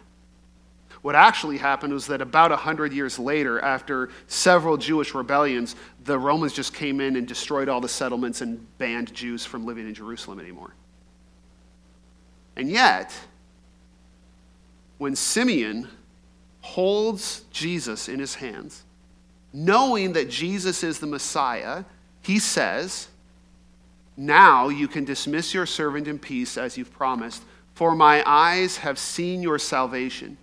What 1.04 1.14
actually 1.14 1.58
happened 1.58 1.94
was 1.94 2.08
that 2.08 2.22
about 2.22 2.50
100 2.50 2.92
years 2.92 3.20
later, 3.20 3.60
after 3.60 4.10
several 4.26 4.78
Jewish 4.78 5.14
rebellions, 5.14 5.76
the 6.04 6.18
Romans 6.18 6.54
just 6.54 6.74
came 6.74 7.00
in 7.00 7.16
and 7.16 7.28
destroyed 7.28 7.70
all 7.70 7.80
the 7.80 7.88
settlements 7.88 8.42
and 8.42 8.66
banned 8.80 9.14
Jews 9.14 9.46
from 9.46 9.68
living 9.68 9.88
in 9.88 9.94
Jerusalem 9.94 10.40
anymore. 10.40 10.74
And 12.56 12.68
yet, 12.68 13.14
when 14.98 15.16
Simeon 15.16 15.90
holds 16.62 17.44
Jesus 17.52 18.10
in 18.10 18.18
his 18.18 18.34
hands, 18.34 18.84
knowing 19.54 20.14
that 20.14 20.30
Jesus 20.30 20.84
is 20.84 20.98
the 21.00 21.06
Messiah, 21.06 21.84
he 22.26 22.40
says, 22.40 23.08
Now 24.18 24.70
you 24.70 24.88
can 24.88 25.06
dismiss 25.06 25.54
your 25.54 25.66
servant 25.66 26.08
in 26.08 26.20
peace 26.20 26.58
as 26.58 26.78
you've 26.78 26.94
promised, 26.94 27.44
for 27.74 27.96
my 27.96 28.24
eyes 28.26 28.78
have 28.78 28.98
seen 28.98 29.42
your 29.42 29.60
salvation 29.60 30.38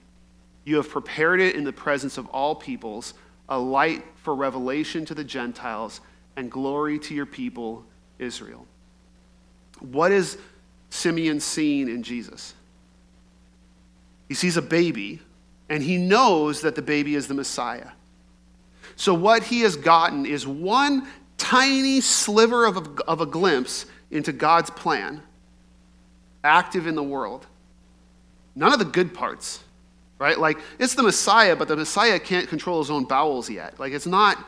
you 0.64 0.76
have 0.76 0.88
prepared 0.88 1.40
it 1.40 1.54
in 1.54 1.64
the 1.64 1.72
presence 1.72 2.18
of 2.18 2.28
all 2.28 2.54
peoples, 2.54 3.14
a 3.48 3.58
light 3.58 4.04
for 4.16 4.34
revelation 4.34 5.04
to 5.06 5.14
the 5.14 5.24
Gentiles 5.24 6.00
and 6.36 6.50
glory 6.50 6.98
to 7.00 7.14
your 7.14 7.26
people, 7.26 7.84
Israel. 8.18 8.66
What 9.80 10.12
is 10.12 10.38
Simeon 10.90 11.40
seeing 11.40 11.88
in 11.88 12.02
Jesus? 12.02 12.54
He 14.28 14.34
sees 14.34 14.56
a 14.56 14.62
baby, 14.62 15.20
and 15.68 15.82
he 15.82 15.96
knows 15.98 16.60
that 16.60 16.76
the 16.76 16.82
baby 16.82 17.16
is 17.16 17.26
the 17.26 17.34
Messiah. 17.34 17.88
So, 18.94 19.14
what 19.14 19.42
he 19.42 19.62
has 19.62 19.76
gotten 19.76 20.26
is 20.26 20.46
one 20.46 21.08
tiny 21.42 22.00
sliver 22.00 22.64
of 22.64 22.76
a, 22.76 23.04
of 23.04 23.20
a 23.20 23.26
glimpse 23.26 23.86
into 24.10 24.32
God's 24.32 24.70
plan, 24.70 25.22
active 26.44 26.86
in 26.86 26.94
the 26.94 27.02
world. 27.02 27.46
None 28.54 28.72
of 28.72 28.78
the 28.78 28.84
good 28.84 29.14
parts 29.14 29.62
right? 30.22 30.38
Like 30.38 30.58
it's 30.78 30.94
the 30.94 31.02
Messiah, 31.02 31.56
but 31.56 31.66
the 31.66 31.74
Messiah 31.74 32.20
can't 32.20 32.48
control 32.48 32.78
his 32.78 32.92
own 32.92 33.04
bowels 33.04 33.50
yet. 33.50 33.80
Like 33.80 33.92
it's 33.92 34.06
not, 34.06 34.38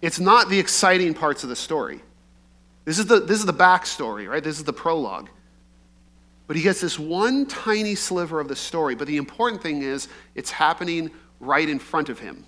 it's 0.00 0.20
not 0.20 0.48
the 0.48 0.58
exciting 0.58 1.14
parts 1.14 1.42
of 1.42 1.48
the 1.48 1.56
story. 1.56 2.00
This 2.84 3.00
is 3.00 3.06
the, 3.06 3.18
this 3.18 3.40
is 3.40 3.44
the 3.44 3.52
backstory, 3.52 4.28
right? 4.28 4.42
This 4.42 4.58
is 4.58 4.64
the 4.64 4.72
prologue. 4.72 5.28
But 6.46 6.54
he 6.54 6.62
gets 6.62 6.80
this 6.80 6.96
one 6.96 7.46
tiny 7.46 7.96
sliver 7.96 8.38
of 8.38 8.46
the 8.46 8.54
story. 8.54 8.94
But 8.94 9.08
the 9.08 9.16
important 9.16 9.60
thing 9.60 9.82
is, 9.82 10.06
it's 10.36 10.52
happening 10.52 11.10
right 11.40 11.68
in 11.68 11.80
front 11.80 12.08
of 12.08 12.20
him. 12.20 12.46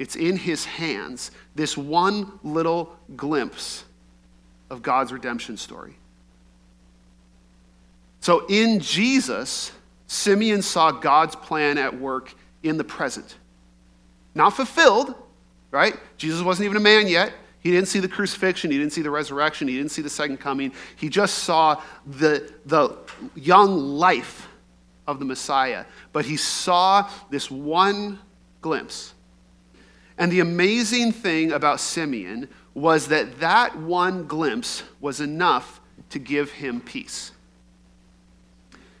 It's 0.00 0.16
in 0.16 0.38
his 0.38 0.64
hands, 0.64 1.30
this 1.54 1.76
one 1.76 2.40
little 2.42 2.96
glimpse 3.16 3.84
of 4.70 4.80
God's 4.80 5.12
redemption 5.12 5.58
story. 5.58 5.94
So 8.20 8.46
in 8.48 8.80
Jesus, 8.80 9.72
Simeon 10.06 10.62
saw 10.62 10.90
God's 10.90 11.36
plan 11.36 11.76
at 11.76 12.00
work 12.00 12.32
in 12.62 12.78
the 12.78 12.84
present. 12.84 13.36
Not 14.34 14.56
fulfilled, 14.56 15.14
right? 15.70 15.94
Jesus 16.16 16.40
wasn't 16.40 16.64
even 16.64 16.78
a 16.78 16.80
man 16.80 17.06
yet. 17.06 17.34
He 17.58 17.70
didn't 17.70 17.88
see 17.88 18.00
the 18.00 18.08
crucifixion. 18.08 18.70
He 18.70 18.78
didn't 18.78 18.94
see 18.94 19.02
the 19.02 19.10
resurrection. 19.10 19.68
He 19.68 19.76
didn't 19.76 19.90
see 19.90 20.00
the 20.00 20.08
second 20.08 20.38
coming. 20.38 20.72
He 20.96 21.10
just 21.10 21.40
saw 21.40 21.82
the, 22.06 22.50
the 22.64 22.96
young 23.34 23.76
life 23.76 24.48
of 25.06 25.18
the 25.18 25.26
Messiah. 25.26 25.84
But 26.14 26.24
he 26.24 26.38
saw 26.38 27.10
this 27.28 27.50
one 27.50 28.18
glimpse. 28.62 29.12
And 30.20 30.30
the 30.30 30.40
amazing 30.40 31.12
thing 31.12 31.50
about 31.50 31.80
Simeon 31.80 32.46
was 32.74 33.08
that 33.08 33.40
that 33.40 33.76
one 33.78 34.26
glimpse 34.26 34.82
was 35.00 35.22
enough 35.22 35.80
to 36.10 36.18
give 36.18 36.50
him 36.52 36.82
peace. 36.82 37.32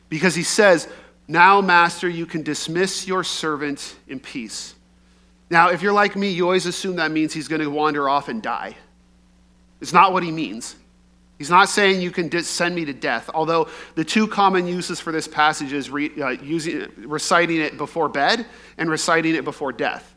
Because 0.08 0.34
he 0.34 0.42
says, 0.42 0.88
Now, 1.28 1.60
Master, 1.60 2.08
you 2.08 2.24
can 2.24 2.42
dismiss 2.42 3.06
your 3.06 3.22
servant 3.22 3.96
in 4.08 4.18
peace. 4.18 4.74
Now, 5.50 5.68
if 5.68 5.82
you're 5.82 5.92
like 5.92 6.16
me, 6.16 6.30
you 6.30 6.44
always 6.44 6.64
assume 6.64 6.96
that 6.96 7.10
means 7.10 7.34
he's 7.34 7.48
going 7.48 7.60
to 7.60 7.68
wander 7.68 8.08
off 8.08 8.30
and 8.30 8.42
die. 8.42 8.76
It's 9.82 9.92
not 9.92 10.14
what 10.14 10.22
he 10.22 10.30
means. 10.30 10.74
He's 11.36 11.50
not 11.50 11.68
saying 11.68 12.00
you 12.00 12.12
can 12.12 12.30
send 12.42 12.74
me 12.74 12.86
to 12.86 12.94
death, 12.94 13.28
although 13.34 13.68
the 13.94 14.04
two 14.04 14.26
common 14.26 14.66
uses 14.66 15.00
for 15.00 15.12
this 15.12 15.28
passage 15.28 15.74
is 15.74 15.90
re, 15.90 16.10
uh, 16.18 16.30
using, 16.30 16.88
reciting 16.96 17.60
it 17.60 17.76
before 17.76 18.08
bed 18.08 18.46
and 18.78 18.88
reciting 18.88 19.34
it 19.34 19.44
before 19.44 19.72
death. 19.72 20.14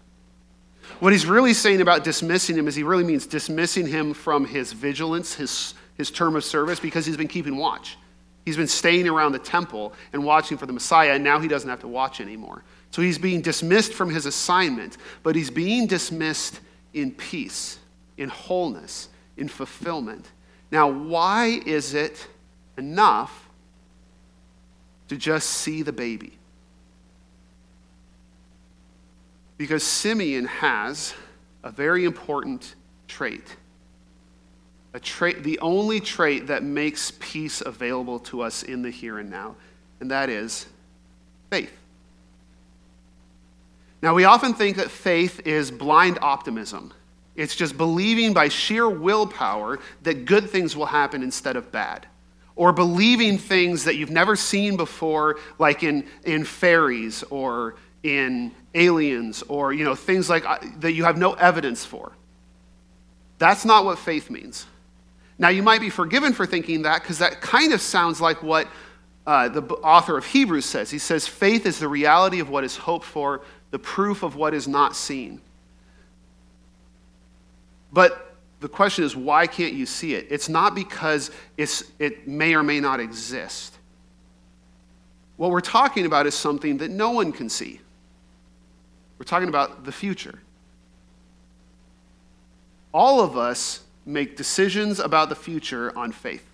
What 0.99 1.13
he's 1.13 1.25
really 1.25 1.53
saying 1.53 1.81
about 1.81 2.03
dismissing 2.03 2.57
him 2.57 2.67
is 2.67 2.75
he 2.75 2.83
really 2.83 3.03
means 3.03 3.25
dismissing 3.25 3.87
him 3.87 4.13
from 4.13 4.45
his 4.45 4.73
vigilance, 4.73 5.33
his, 5.33 5.73
his 5.95 6.11
term 6.11 6.35
of 6.35 6.43
service, 6.43 6.79
because 6.79 7.05
he's 7.05 7.17
been 7.17 7.27
keeping 7.27 7.57
watch. 7.57 7.97
He's 8.45 8.57
been 8.57 8.67
staying 8.67 9.07
around 9.07 9.31
the 9.31 9.39
temple 9.39 9.93
and 10.11 10.23
watching 10.23 10.57
for 10.57 10.65
the 10.65 10.73
Messiah, 10.73 11.13
and 11.13 11.23
now 11.23 11.39
he 11.39 11.47
doesn't 11.47 11.69
have 11.69 11.79
to 11.81 11.87
watch 11.87 12.19
anymore. 12.19 12.63
So 12.91 13.01
he's 13.01 13.17
being 13.17 13.41
dismissed 13.41 13.93
from 13.93 14.09
his 14.09 14.25
assignment, 14.25 14.97
but 15.23 15.35
he's 15.35 15.49
being 15.49 15.87
dismissed 15.87 16.59
in 16.93 17.11
peace, 17.11 17.79
in 18.17 18.29
wholeness, 18.29 19.09
in 19.37 19.47
fulfillment. 19.47 20.29
Now, 20.71 20.89
why 20.89 21.61
is 21.65 21.93
it 21.93 22.27
enough 22.77 23.49
to 25.07 25.17
just 25.17 25.49
see 25.49 25.81
the 25.81 25.93
baby? 25.93 26.37
Because 29.57 29.83
Simeon 29.83 30.45
has 30.45 31.13
a 31.63 31.71
very 31.71 32.05
important 32.05 32.75
trait 33.07 33.55
a 34.93 34.99
trait, 34.99 35.43
the 35.43 35.59
only 35.59 35.99
trait 35.99 36.47
that 36.47 36.63
makes 36.63 37.11
peace 37.19 37.61
available 37.61 38.19
to 38.19 38.41
us 38.41 38.63
in 38.63 38.81
the 38.83 38.91
here 38.91 39.17
and 39.17 39.29
now, 39.29 39.55
and 39.99 40.11
that 40.11 40.29
is 40.29 40.67
faith. 41.49 41.71
Now, 44.01 44.13
we 44.13 44.25
often 44.25 44.53
think 44.53 44.77
that 44.77 44.91
faith 44.91 45.41
is 45.47 45.71
blind 45.71 46.19
optimism. 46.21 46.93
It's 47.35 47.55
just 47.55 47.77
believing 47.77 48.33
by 48.33 48.49
sheer 48.49 48.87
willpower 48.87 49.79
that 50.03 50.25
good 50.25 50.49
things 50.49 50.75
will 50.75 50.85
happen 50.85 51.23
instead 51.23 51.55
of 51.55 51.71
bad. 51.71 52.05
Or 52.55 52.71
believing 52.71 53.39
things 53.39 53.85
that 53.85 53.95
you've 53.95 54.11
never 54.11 54.35
seen 54.35 54.77
before, 54.77 55.39
like 55.57 55.81
in, 55.81 56.05
in 56.23 56.43
fairies 56.43 57.23
or 57.31 57.75
in 58.03 58.51
aliens 58.75 59.43
or 59.47 59.73
you 59.73 59.83
know, 59.83 59.95
things 59.95 60.29
like 60.29 60.45
uh, 60.45 60.59
that 60.77 60.93
you 60.93 61.03
have 61.05 61.17
no 61.17 61.33
evidence 61.33 61.85
for. 61.85 62.11
That's 63.39 63.65
not 63.65 63.85
what 63.85 63.97
faith 63.97 64.29
means. 64.29 64.65
Now, 65.39 65.49
you 65.49 65.63
might 65.63 65.81
be 65.81 65.89
forgiven 65.89 66.33
for 66.33 66.45
thinking 66.45 66.83
that 66.83 67.01
because 67.01 67.17
that 67.19 67.41
kind 67.41 67.73
of 67.73 67.81
sounds 67.81 68.21
like 68.21 68.43
what 68.43 68.67
uh, 69.25 69.49
the 69.49 69.61
author 69.61 70.17
of 70.17 70.25
Hebrews 70.25 70.65
says. 70.65 70.91
He 70.91 70.99
says, 70.99 71.27
faith 71.27 71.65
is 71.65 71.79
the 71.79 71.87
reality 71.87 72.39
of 72.39 72.49
what 72.49 72.63
is 72.63 72.75
hoped 72.75 73.05
for, 73.05 73.41
the 73.71 73.79
proof 73.79 74.23
of 74.23 74.35
what 74.35 74.53
is 74.53 74.67
not 74.67 74.95
seen. 74.95 75.41
But 77.91 78.35
the 78.59 78.67
question 78.69 79.03
is, 79.03 79.15
why 79.15 79.47
can't 79.47 79.73
you 79.73 79.85
see 79.85 80.13
it? 80.13 80.27
It's 80.29 80.49
not 80.49 80.75
because 80.75 81.31
it's, 81.57 81.83
it 81.99 82.27
may 82.27 82.53
or 82.55 82.63
may 82.63 82.79
not 82.79 82.99
exist. 82.99 83.77
What 85.37 85.51
we're 85.51 85.61
talking 85.61 86.05
about 86.05 86.27
is 86.27 86.35
something 86.35 86.77
that 86.77 86.91
no 86.91 87.11
one 87.11 87.31
can 87.31 87.49
see. 87.49 87.81
We're 89.23 89.27
talking 89.27 89.47
about 89.47 89.85
the 89.85 89.91
future. 89.93 90.37
All 92.93 93.21
of 93.21 93.37
us 93.37 93.79
make 94.05 94.35
decisions 94.35 94.99
about 94.99 95.29
the 95.29 95.35
future 95.35 95.97
on 95.97 96.11
faith. 96.11 96.45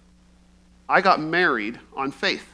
I 0.87 1.01
got 1.01 1.19
married 1.19 1.79
on 1.97 2.11
faith. 2.11 2.47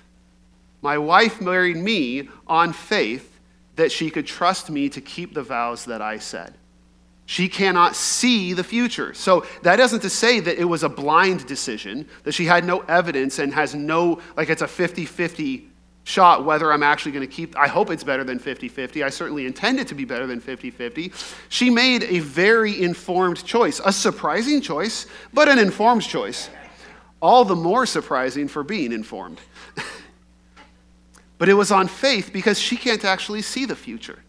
My 0.82 0.98
wife 0.98 1.42
married 1.42 1.76
me 1.76 2.30
on 2.48 2.72
faith 2.72 3.42
that 3.76 3.92
she 3.92 4.10
could 4.10 4.26
trust 4.26 4.70
me 4.70 4.88
to 4.88 5.02
keep 5.02 5.34
the 5.34 5.44
vows 5.44 5.84
that 5.84 6.02
I 6.02 6.20
said. 6.20 6.54
She 7.26 7.50
cannot 7.50 7.94
see 7.94 8.54
the 8.54 8.64
future. 8.64 9.14
So 9.14 9.46
that 9.64 9.82
isn't 9.82 10.00
to 10.00 10.10
say 10.10 10.40
that 10.40 10.58
it 10.58 10.64
was 10.64 10.84
a 10.84 10.90
blind 10.90 11.46
decision, 11.46 12.08
that 12.24 12.32
she 12.32 12.46
had 12.46 12.64
no 12.64 12.80
evidence 12.88 13.38
and 13.38 13.54
has 13.54 13.76
no, 13.76 14.22
like 14.38 14.50
it's 14.50 14.62
a 14.62 14.68
50 14.68 15.04
50 15.04 15.70
shot 16.06 16.46
whether 16.46 16.72
I'm 16.72 16.84
actually 16.84 17.12
going 17.12 17.28
to 17.28 17.34
keep. 17.34 17.58
I 17.58 17.68
hope 17.68 17.90
it's 17.90 18.04
better 18.04 18.24
than 18.24 18.40
50 18.40 18.70
50. 18.70 19.04
I 19.04 19.10
certainly 19.10 19.46
intend 19.46 19.80
it 19.80 19.88
to 19.90 19.96
be 19.96 20.06
better 20.06 20.26
than 20.26 20.40
50 20.40 20.70
50. 20.70 21.12
She 21.50 21.70
made 21.70 22.04
a 22.04 22.20
very 22.20 22.82
informed 22.82 23.44
choice, 23.44 23.82
a 23.84 23.92
surprising 23.92 24.62
choice, 24.62 25.08
but 25.34 25.50
an 25.50 25.60
informed 25.60 26.04
choice. 26.04 26.50
All 27.22 27.44
the 27.44 27.56
more 27.56 27.86
surprising 27.86 28.48
for 28.48 28.64
being 28.64 28.92
informed. 28.92 29.42
but 31.38 31.50
it 31.50 31.56
was 31.56 31.72
on 31.72 31.88
faith 31.88 32.32
because 32.32 32.60
she 32.60 32.78
can't 32.78 33.04
actually 33.04 33.42
see 33.42 33.66
the 33.66 33.76
future. 33.76 34.20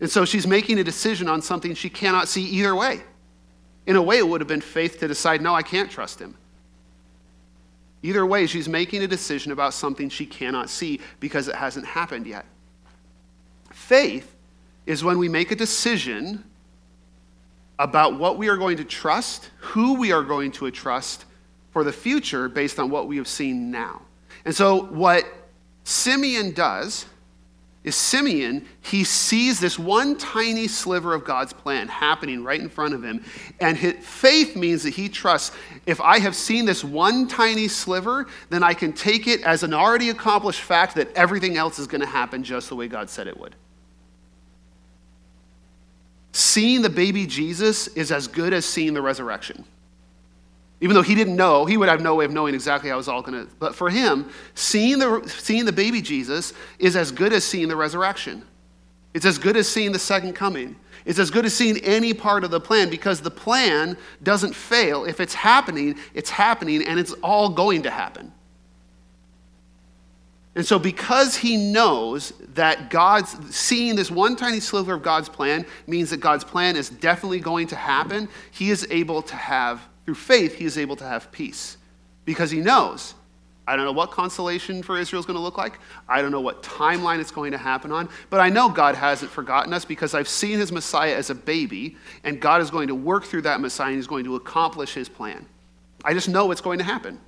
And 0.00 0.10
so 0.10 0.24
she's 0.24 0.46
making 0.46 0.78
a 0.78 0.84
decision 0.84 1.28
on 1.28 1.42
something 1.42 1.74
she 1.74 1.90
cannot 1.90 2.28
see 2.28 2.44
either 2.44 2.74
way. 2.74 3.02
In 3.86 3.96
a 3.96 4.02
way, 4.02 4.18
it 4.18 4.26
would 4.26 4.40
have 4.40 4.48
been 4.48 4.62
faith 4.62 4.98
to 5.00 5.08
decide, 5.08 5.42
no, 5.42 5.54
I 5.54 5.62
can't 5.62 5.90
trust 5.90 6.18
him. 6.18 6.34
Either 8.04 8.26
way, 8.26 8.46
she's 8.46 8.68
making 8.68 9.02
a 9.02 9.06
decision 9.06 9.50
about 9.50 9.72
something 9.72 10.10
she 10.10 10.26
cannot 10.26 10.68
see 10.68 11.00
because 11.20 11.48
it 11.48 11.54
hasn't 11.54 11.86
happened 11.86 12.26
yet. 12.26 12.44
Faith 13.72 14.36
is 14.84 15.02
when 15.02 15.16
we 15.16 15.26
make 15.26 15.50
a 15.50 15.56
decision 15.56 16.44
about 17.78 18.18
what 18.18 18.36
we 18.36 18.50
are 18.50 18.58
going 18.58 18.76
to 18.76 18.84
trust, 18.84 19.48
who 19.56 19.94
we 19.94 20.12
are 20.12 20.22
going 20.22 20.52
to 20.52 20.70
trust 20.70 21.24
for 21.70 21.82
the 21.82 21.92
future 21.92 22.46
based 22.46 22.78
on 22.78 22.90
what 22.90 23.08
we 23.08 23.16
have 23.16 23.26
seen 23.26 23.70
now. 23.70 24.02
And 24.44 24.54
so, 24.54 24.82
what 24.82 25.24
Simeon 25.84 26.52
does 26.52 27.06
is 27.84 27.94
Simeon, 27.94 28.66
he 28.80 29.04
sees 29.04 29.60
this 29.60 29.78
one 29.78 30.16
tiny 30.16 30.66
sliver 30.66 31.12
of 31.12 31.22
God's 31.24 31.52
plan 31.52 31.86
happening 31.86 32.42
right 32.42 32.58
in 32.58 32.70
front 32.70 32.94
of 32.94 33.02
him. 33.04 33.22
And 33.60 33.76
his 33.76 33.94
faith 34.04 34.56
means 34.56 34.82
that 34.84 34.94
he 34.94 35.10
trusts 35.10 35.54
if 35.84 36.00
I 36.00 36.18
have 36.18 36.34
seen 36.34 36.64
this 36.64 36.82
one 36.82 37.28
tiny 37.28 37.68
sliver, 37.68 38.26
then 38.48 38.62
I 38.62 38.72
can 38.72 38.94
take 38.94 39.26
it 39.26 39.42
as 39.42 39.62
an 39.62 39.74
already 39.74 40.08
accomplished 40.08 40.62
fact 40.62 40.94
that 40.94 41.12
everything 41.14 41.58
else 41.58 41.78
is 41.78 41.86
going 41.86 42.00
to 42.00 42.06
happen 42.06 42.42
just 42.42 42.70
the 42.70 42.74
way 42.74 42.88
God 42.88 43.10
said 43.10 43.26
it 43.26 43.38
would. 43.38 43.54
Seeing 46.32 46.80
the 46.80 46.90
baby 46.90 47.26
Jesus 47.26 47.88
is 47.88 48.10
as 48.10 48.26
good 48.26 48.54
as 48.54 48.64
seeing 48.64 48.94
the 48.94 49.02
resurrection. 49.02 49.64
Even 50.84 50.94
though 50.94 51.02
he 51.02 51.14
didn't 51.14 51.34
know, 51.34 51.64
he 51.64 51.78
would 51.78 51.88
have 51.88 52.02
no 52.02 52.14
way 52.14 52.26
of 52.26 52.30
knowing 52.30 52.54
exactly 52.54 52.90
how 52.90 52.96
it 52.96 52.98
was 52.98 53.08
all 53.08 53.22
going 53.22 53.46
to. 53.46 53.50
But 53.58 53.74
for 53.74 53.88
him, 53.88 54.28
seeing 54.54 54.98
the, 54.98 55.26
seeing 55.26 55.64
the 55.64 55.72
baby 55.72 56.02
Jesus 56.02 56.52
is 56.78 56.94
as 56.94 57.10
good 57.10 57.32
as 57.32 57.42
seeing 57.42 57.68
the 57.68 57.76
resurrection. 57.76 58.44
It's 59.14 59.24
as 59.24 59.38
good 59.38 59.56
as 59.56 59.66
seeing 59.66 59.92
the 59.92 59.98
second 59.98 60.34
coming. 60.34 60.76
It's 61.06 61.18
as 61.18 61.30
good 61.30 61.46
as 61.46 61.54
seeing 61.54 61.78
any 61.78 62.12
part 62.12 62.44
of 62.44 62.50
the 62.50 62.60
plan 62.60 62.90
because 62.90 63.22
the 63.22 63.30
plan 63.30 63.96
doesn't 64.22 64.54
fail. 64.54 65.06
If 65.06 65.20
it's 65.20 65.32
happening, 65.32 65.96
it's 66.12 66.28
happening 66.28 66.86
and 66.86 67.00
it's 67.00 67.14
all 67.22 67.48
going 67.48 67.84
to 67.84 67.90
happen. 67.90 68.30
And 70.54 70.66
so, 70.66 70.78
because 70.78 71.34
he 71.34 71.56
knows 71.56 72.34
that 72.52 72.90
God's 72.90 73.56
seeing 73.56 73.96
this 73.96 74.10
one 74.10 74.36
tiny 74.36 74.60
sliver 74.60 74.92
of 74.92 75.02
God's 75.02 75.30
plan 75.30 75.64
means 75.86 76.10
that 76.10 76.18
God's 76.18 76.44
plan 76.44 76.76
is 76.76 76.90
definitely 76.90 77.40
going 77.40 77.68
to 77.68 77.76
happen, 77.76 78.28
he 78.50 78.68
is 78.68 78.86
able 78.90 79.22
to 79.22 79.34
have 79.34 79.80
through 80.04 80.14
faith, 80.14 80.56
he 80.56 80.64
is 80.64 80.78
able 80.78 80.96
to 80.96 81.04
have 81.04 81.32
peace 81.32 81.76
because 82.24 82.50
he 82.50 82.60
knows 82.60 83.14
I 83.66 83.76
don't 83.76 83.86
know 83.86 83.92
what 83.92 84.10
consolation 84.10 84.82
for 84.82 84.98
Israel 84.98 85.20
is 85.20 85.26
going 85.26 85.38
to 85.38 85.42
look 85.42 85.56
like. 85.56 85.78
I 86.06 86.20
don't 86.20 86.32
know 86.32 86.40
what 86.42 86.62
timeline 86.62 87.18
it's 87.18 87.30
going 87.30 87.52
to 87.52 87.58
happen 87.58 87.90
on. 87.92 88.10
But 88.28 88.40
I 88.40 88.50
know 88.50 88.68
God 88.68 88.94
hasn't 88.94 89.30
forgotten 89.30 89.72
us 89.72 89.86
because 89.86 90.12
I've 90.12 90.28
seen 90.28 90.58
his 90.58 90.70
Messiah 90.70 91.14
as 91.14 91.30
a 91.30 91.34
baby, 91.34 91.96
and 92.24 92.40
God 92.40 92.60
is 92.60 92.70
going 92.70 92.88
to 92.88 92.94
work 92.94 93.24
through 93.24 93.42
that 93.42 93.60
Messiah 93.60 93.88
and 93.88 93.96
he's 93.96 94.06
going 94.06 94.24
to 94.24 94.36
accomplish 94.36 94.92
his 94.92 95.08
plan. 95.08 95.46
I 96.04 96.12
just 96.12 96.28
know 96.28 96.50
it's 96.50 96.60
going 96.60 96.78
to 96.78 96.84
happen. 96.84 97.18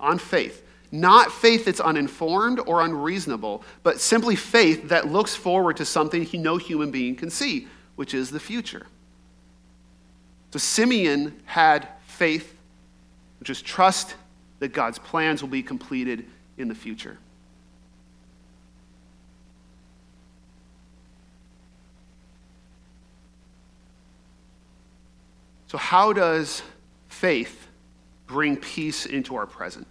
on 0.00 0.18
faith. 0.18 0.64
Not 0.90 1.32
faith 1.32 1.64
that's 1.64 1.80
uninformed 1.80 2.60
or 2.66 2.82
unreasonable, 2.82 3.62
but 3.84 4.00
simply 4.00 4.34
faith 4.34 4.88
that 4.88 5.08
looks 5.08 5.34
forward 5.34 5.76
to 5.76 5.84
something 5.84 6.28
no 6.34 6.56
human 6.56 6.90
being 6.90 7.14
can 7.14 7.30
see, 7.30 7.68
which 7.94 8.12
is 8.12 8.30
the 8.30 8.40
future. 8.40 8.86
So 10.52 10.58
Simeon 10.58 11.40
had 11.46 11.88
faith, 12.06 12.56
which 13.40 13.48
is 13.48 13.62
trust 13.62 14.14
that 14.58 14.68
God's 14.68 14.98
plans 14.98 15.42
will 15.42 15.48
be 15.48 15.62
completed 15.62 16.26
in 16.58 16.68
the 16.68 16.74
future. 16.74 17.18
So, 25.68 25.78
how 25.78 26.12
does 26.12 26.62
faith 27.08 27.66
bring 28.26 28.58
peace 28.58 29.06
into 29.06 29.36
our 29.36 29.46
present? 29.46 29.86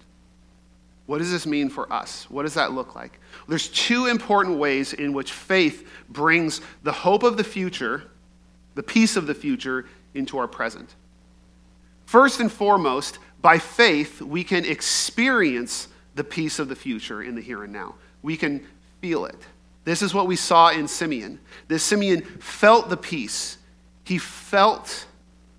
What 1.07 1.17
does 1.17 1.31
this 1.31 1.47
mean 1.47 1.69
for 1.69 1.91
us? 1.91 2.29
What 2.29 2.43
does 2.43 2.53
that 2.53 2.71
look 2.71 2.93
like? 2.93 3.19
There's 3.47 3.67
two 3.67 4.05
important 4.05 4.59
ways 4.59 4.93
in 4.93 5.11
which 5.11 5.31
faith 5.31 5.89
brings 6.07 6.61
the 6.83 6.91
hope 6.91 7.23
of 7.23 7.35
the 7.35 7.43
future, 7.43 8.03
the 8.75 8.83
peace 8.83 9.15
of 9.15 9.25
the 9.25 9.33
future, 9.33 9.87
into 10.13 10.37
our 10.37 10.47
present. 10.47 10.95
First 12.05 12.39
and 12.39 12.51
foremost, 12.51 13.19
by 13.41 13.57
faith, 13.57 14.21
we 14.21 14.43
can 14.43 14.65
experience 14.65 15.87
the 16.15 16.23
peace 16.23 16.59
of 16.59 16.67
the 16.67 16.75
future 16.75 17.23
in 17.23 17.35
the 17.35 17.41
here 17.41 17.63
and 17.63 17.71
now. 17.71 17.95
We 18.21 18.37
can 18.37 18.65
feel 19.01 19.25
it. 19.25 19.37
This 19.83 20.01
is 20.01 20.13
what 20.13 20.27
we 20.27 20.35
saw 20.35 20.69
in 20.69 20.87
Simeon. 20.87 21.39
This 21.67 21.83
Simeon 21.83 22.21
felt 22.21 22.89
the 22.89 22.97
peace. 22.97 23.57
He 24.03 24.17
felt 24.17 25.05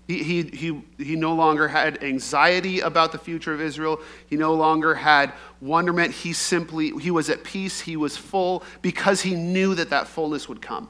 he, 0.07 0.21
he, 0.21 0.43
he, 0.43 0.81
he 0.97 1.15
no 1.15 1.33
longer 1.33 1.67
had 1.67 2.03
anxiety 2.03 2.81
about 2.81 3.13
the 3.13 3.17
future 3.17 3.53
of 3.53 3.61
Israel. 3.61 4.01
He 4.27 4.35
no 4.35 4.53
longer 4.53 4.93
had 4.93 5.31
wonderment. 5.61 6.11
He 6.11 6.33
simply, 6.33 6.91
he 6.99 7.09
was 7.09 7.29
at 7.29 7.43
peace. 7.43 7.79
He 7.79 7.95
was 7.95 8.17
full 8.17 8.63
because 8.81 9.21
he 9.21 9.35
knew 9.35 9.75
that 9.75 9.89
that 9.91 10.07
fullness 10.07 10.49
would 10.49 10.61
come. 10.61 10.89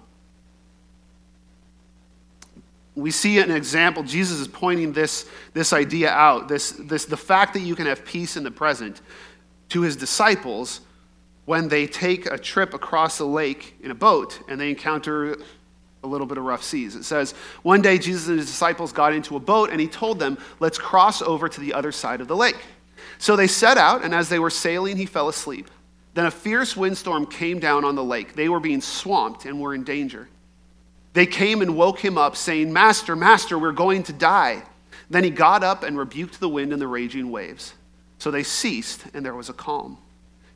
We 2.95 3.11
see 3.11 3.39
an 3.39 3.51
example. 3.51 4.03
Jesus 4.03 4.39
is 4.39 4.47
pointing 4.47 4.93
this, 4.93 5.27
this 5.53 5.73
idea 5.73 6.09
out, 6.09 6.47
this, 6.47 6.71
this, 6.71 7.05
the 7.05 7.17
fact 7.17 7.53
that 7.55 7.61
you 7.61 7.75
can 7.75 7.87
have 7.87 8.05
peace 8.05 8.37
in 8.37 8.43
the 8.43 8.51
present 8.51 9.01
to 9.69 9.81
his 9.81 9.95
disciples 9.95 10.81
when 11.45 11.67
they 11.67 11.87
take 11.87 12.27
a 12.27 12.37
trip 12.37 12.73
across 12.73 13.17
the 13.17 13.25
lake 13.25 13.75
in 13.81 13.91
a 13.91 13.95
boat 13.95 14.39
and 14.47 14.59
they 14.59 14.69
encounter 14.69 15.35
a 16.03 16.07
little 16.07 16.27
bit 16.27 16.37
of 16.37 16.43
rough 16.43 16.63
seas. 16.63 16.95
It 16.95 17.03
says, 17.03 17.33
One 17.63 17.81
day 17.81 17.97
Jesus 17.97 18.27
and 18.27 18.37
his 18.37 18.47
disciples 18.47 18.91
got 18.91 19.13
into 19.13 19.35
a 19.35 19.39
boat 19.39 19.69
and 19.69 19.79
he 19.79 19.87
told 19.87 20.19
them, 20.19 20.37
Let's 20.59 20.77
cross 20.77 21.21
over 21.21 21.49
to 21.49 21.61
the 21.61 21.73
other 21.73 21.91
side 21.91 22.21
of 22.21 22.27
the 22.27 22.35
lake. 22.35 22.57
So 23.17 23.35
they 23.35 23.47
set 23.47 23.77
out, 23.77 24.03
and 24.03 24.13
as 24.13 24.29
they 24.29 24.39
were 24.39 24.49
sailing, 24.49 24.97
he 24.97 25.05
fell 25.05 25.29
asleep. 25.29 25.69
Then 26.13 26.25
a 26.25 26.31
fierce 26.31 26.77
windstorm 26.77 27.25
came 27.25 27.59
down 27.59 27.85
on 27.85 27.95
the 27.95 28.03
lake. 28.03 28.33
They 28.33 28.49
were 28.49 28.59
being 28.59 28.81
swamped 28.81 29.45
and 29.45 29.59
were 29.59 29.73
in 29.73 29.83
danger. 29.83 30.27
They 31.13 31.25
came 31.27 31.61
and 31.61 31.77
woke 31.77 31.99
him 31.99 32.17
up, 32.17 32.35
saying, 32.35 32.73
Master, 32.73 33.15
Master, 33.15 33.57
we're 33.57 33.71
going 33.71 34.03
to 34.03 34.13
die. 34.13 34.63
Then 35.09 35.23
he 35.23 35.29
got 35.29 35.63
up 35.63 35.83
and 35.83 35.97
rebuked 35.97 36.39
the 36.39 36.49
wind 36.49 36.73
and 36.73 36.81
the 36.81 36.87
raging 36.87 37.31
waves. 37.31 37.73
So 38.17 38.31
they 38.31 38.43
ceased, 38.43 39.03
and 39.13 39.23
there 39.23 39.35
was 39.35 39.49
a 39.49 39.53
calm. 39.53 39.97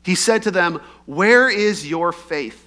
He 0.02 0.14
said 0.14 0.42
to 0.44 0.50
them, 0.50 0.80
Where 1.06 1.48
is 1.48 1.88
your 1.88 2.12
faith? 2.12 2.64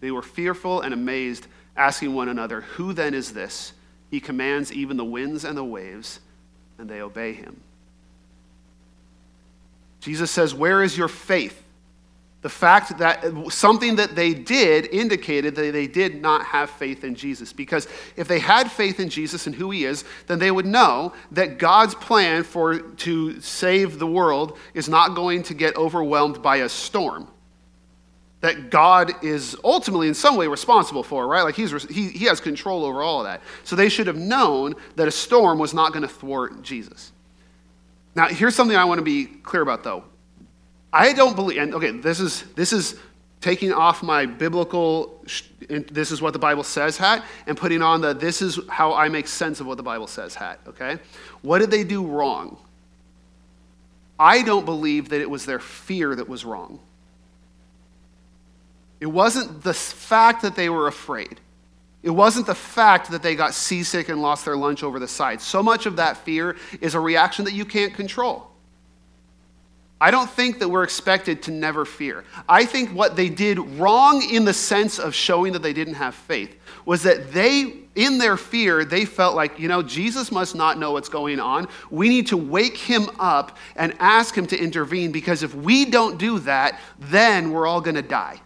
They 0.00 0.10
were 0.10 0.22
fearful 0.22 0.82
and 0.82 0.94
amazed, 0.94 1.46
asking 1.76 2.14
one 2.14 2.28
another, 2.28 2.60
Who 2.60 2.92
then 2.92 3.14
is 3.14 3.32
this? 3.32 3.72
He 4.10 4.20
commands 4.20 4.72
even 4.72 4.96
the 4.96 5.04
winds 5.04 5.44
and 5.44 5.56
the 5.56 5.64
waves, 5.64 6.20
and 6.78 6.88
they 6.88 7.00
obey 7.00 7.32
him. 7.32 7.60
Jesus 10.00 10.30
says, 10.30 10.54
Where 10.54 10.82
is 10.82 10.96
your 10.96 11.08
faith? 11.08 11.63
The 12.44 12.50
fact 12.50 12.98
that 12.98 13.24
something 13.48 13.96
that 13.96 14.14
they 14.14 14.34
did 14.34 14.88
indicated 14.88 15.54
that 15.54 15.72
they 15.72 15.86
did 15.86 16.20
not 16.20 16.44
have 16.44 16.68
faith 16.68 17.02
in 17.02 17.14
Jesus. 17.14 17.54
Because 17.54 17.88
if 18.16 18.28
they 18.28 18.38
had 18.38 18.70
faith 18.70 19.00
in 19.00 19.08
Jesus 19.08 19.46
and 19.46 19.54
who 19.54 19.70
he 19.70 19.86
is, 19.86 20.04
then 20.26 20.38
they 20.38 20.50
would 20.50 20.66
know 20.66 21.14
that 21.30 21.56
God's 21.56 21.94
plan 21.94 22.44
for 22.44 22.80
to 22.80 23.40
save 23.40 23.98
the 23.98 24.06
world 24.06 24.58
is 24.74 24.90
not 24.90 25.14
going 25.14 25.42
to 25.44 25.54
get 25.54 25.74
overwhelmed 25.76 26.42
by 26.42 26.56
a 26.56 26.68
storm 26.68 27.28
that 28.42 28.68
God 28.68 29.24
is 29.24 29.56
ultimately 29.64 30.06
in 30.06 30.12
some 30.12 30.36
way 30.36 30.46
responsible 30.46 31.02
for, 31.02 31.26
right? 31.26 31.44
Like 31.44 31.54
he's, 31.54 31.72
he, 31.84 32.10
he 32.10 32.26
has 32.26 32.40
control 32.40 32.84
over 32.84 33.02
all 33.02 33.20
of 33.20 33.24
that. 33.24 33.40
So 33.62 33.74
they 33.74 33.88
should 33.88 34.06
have 34.06 34.18
known 34.18 34.74
that 34.96 35.08
a 35.08 35.10
storm 35.10 35.58
was 35.58 35.72
not 35.72 35.94
going 35.94 36.02
to 36.02 36.14
thwart 36.14 36.60
Jesus. 36.60 37.10
Now, 38.14 38.28
here's 38.28 38.54
something 38.54 38.76
I 38.76 38.84
want 38.84 38.98
to 38.98 39.02
be 39.02 39.24
clear 39.24 39.62
about, 39.62 39.82
though. 39.82 40.04
I 40.94 41.12
don't 41.12 41.34
believe, 41.34 41.58
and 41.58 41.74
okay, 41.74 41.90
this 41.90 42.20
is, 42.20 42.44
this 42.54 42.72
is 42.72 42.96
taking 43.40 43.72
off 43.72 44.00
my 44.00 44.26
biblical, 44.26 45.24
this 45.68 46.12
is 46.12 46.22
what 46.22 46.32
the 46.32 46.38
Bible 46.38 46.62
says 46.62 46.96
hat, 46.96 47.24
and 47.48 47.56
putting 47.56 47.82
on 47.82 48.00
the 48.00 48.14
this 48.14 48.40
is 48.40 48.60
how 48.68 48.94
I 48.94 49.08
make 49.08 49.26
sense 49.26 49.58
of 49.58 49.66
what 49.66 49.76
the 49.76 49.82
Bible 49.82 50.06
says 50.06 50.36
hat, 50.36 50.60
okay? 50.68 50.98
What 51.42 51.58
did 51.58 51.72
they 51.72 51.82
do 51.82 52.06
wrong? 52.06 52.58
I 54.20 54.42
don't 54.42 54.64
believe 54.64 55.08
that 55.08 55.20
it 55.20 55.28
was 55.28 55.44
their 55.44 55.58
fear 55.58 56.14
that 56.14 56.28
was 56.28 56.44
wrong. 56.44 56.78
It 59.00 59.06
wasn't 59.06 59.64
the 59.64 59.74
fact 59.74 60.42
that 60.42 60.54
they 60.54 60.68
were 60.68 60.86
afraid. 60.86 61.40
It 62.04 62.10
wasn't 62.10 62.46
the 62.46 62.54
fact 62.54 63.10
that 63.10 63.20
they 63.20 63.34
got 63.34 63.52
seasick 63.52 64.08
and 64.08 64.22
lost 64.22 64.44
their 64.44 64.56
lunch 64.56 64.84
over 64.84 65.00
the 65.00 65.08
side. 65.08 65.40
So 65.40 65.60
much 65.60 65.86
of 65.86 65.96
that 65.96 66.18
fear 66.18 66.54
is 66.80 66.94
a 66.94 67.00
reaction 67.00 67.44
that 67.46 67.52
you 67.52 67.64
can't 67.64 67.92
control. 67.94 68.53
I 70.00 70.10
don't 70.10 70.28
think 70.28 70.58
that 70.58 70.68
we're 70.68 70.82
expected 70.82 71.42
to 71.44 71.50
never 71.50 71.84
fear. 71.84 72.24
I 72.48 72.64
think 72.64 72.90
what 72.90 73.16
they 73.16 73.28
did 73.28 73.58
wrong 73.58 74.22
in 74.28 74.44
the 74.44 74.52
sense 74.52 74.98
of 74.98 75.14
showing 75.14 75.52
that 75.52 75.62
they 75.62 75.72
didn't 75.72 75.94
have 75.94 76.14
faith 76.14 76.56
was 76.84 77.02
that 77.04 77.32
they, 77.32 77.74
in 77.94 78.18
their 78.18 78.36
fear, 78.36 78.84
they 78.84 79.04
felt 79.04 79.34
like, 79.34 79.58
you 79.58 79.68
know, 79.68 79.82
Jesus 79.82 80.30
must 80.30 80.54
not 80.54 80.78
know 80.78 80.92
what's 80.92 81.08
going 81.08 81.40
on. 81.40 81.68
We 81.90 82.08
need 82.08 82.26
to 82.28 82.36
wake 82.36 82.76
him 82.76 83.08
up 83.18 83.56
and 83.76 83.94
ask 84.00 84.36
him 84.36 84.46
to 84.48 84.58
intervene 84.58 85.12
because 85.12 85.42
if 85.42 85.54
we 85.54 85.84
don't 85.86 86.18
do 86.18 86.38
that, 86.40 86.80
then 86.98 87.52
we're 87.52 87.66
all 87.66 87.80
going 87.80 87.96
to 87.96 88.02
die. 88.02 88.40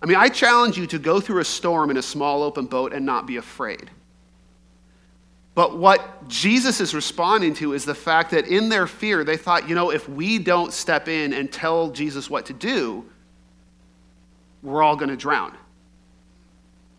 I 0.00 0.06
mean, 0.06 0.16
I 0.16 0.28
challenge 0.28 0.78
you 0.78 0.86
to 0.88 0.98
go 0.98 1.20
through 1.20 1.40
a 1.40 1.44
storm 1.44 1.90
in 1.90 1.96
a 1.96 2.02
small 2.02 2.42
open 2.42 2.66
boat 2.66 2.92
and 2.92 3.04
not 3.04 3.26
be 3.26 3.36
afraid. 3.36 3.90
But 5.54 5.76
what 5.76 6.28
Jesus 6.28 6.80
is 6.80 6.94
responding 6.94 7.54
to 7.54 7.74
is 7.74 7.84
the 7.84 7.94
fact 7.94 8.30
that 8.30 8.46
in 8.46 8.68
their 8.68 8.86
fear, 8.86 9.22
they 9.22 9.36
thought, 9.36 9.68
you 9.68 9.74
know, 9.74 9.90
if 9.90 10.08
we 10.08 10.38
don't 10.38 10.72
step 10.72 11.08
in 11.08 11.32
and 11.34 11.52
tell 11.52 11.90
Jesus 11.90 12.30
what 12.30 12.46
to 12.46 12.54
do, 12.54 13.04
we're 14.62 14.82
all 14.82 14.96
going 14.96 15.10
to 15.10 15.16
drown. 15.16 15.54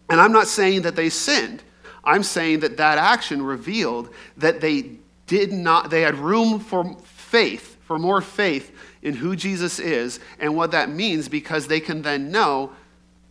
And 0.10 0.22
I'm 0.22 0.32
not 0.32 0.48
saying 0.48 0.84
that 0.84 0.96
they 0.96 1.10
sinned. 1.10 1.64
I'm 2.04 2.24
saying 2.24 2.60
that 2.60 2.78
that 2.78 2.98
action 2.98 3.42
revealed 3.42 4.14
that 4.38 4.62
they 4.62 4.98
did 5.26 5.52
not, 5.52 5.90
they 5.90 6.02
had 6.02 6.16
room 6.16 6.60
for 6.60 6.96
faith, 7.04 7.78
for 7.82 7.98
more 7.98 8.22
faith 8.22 8.76
in 9.02 9.16
who 9.16 9.36
Jesus 9.36 9.80
is 9.80 10.20
and 10.40 10.56
what 10.56 10.72
that 10.72 10.90
means 10.90 11.28
because 11.28 11.68
they 11.68 11.80
can 11.80 12.02
then 12.02 12.32
know 12.32 12.74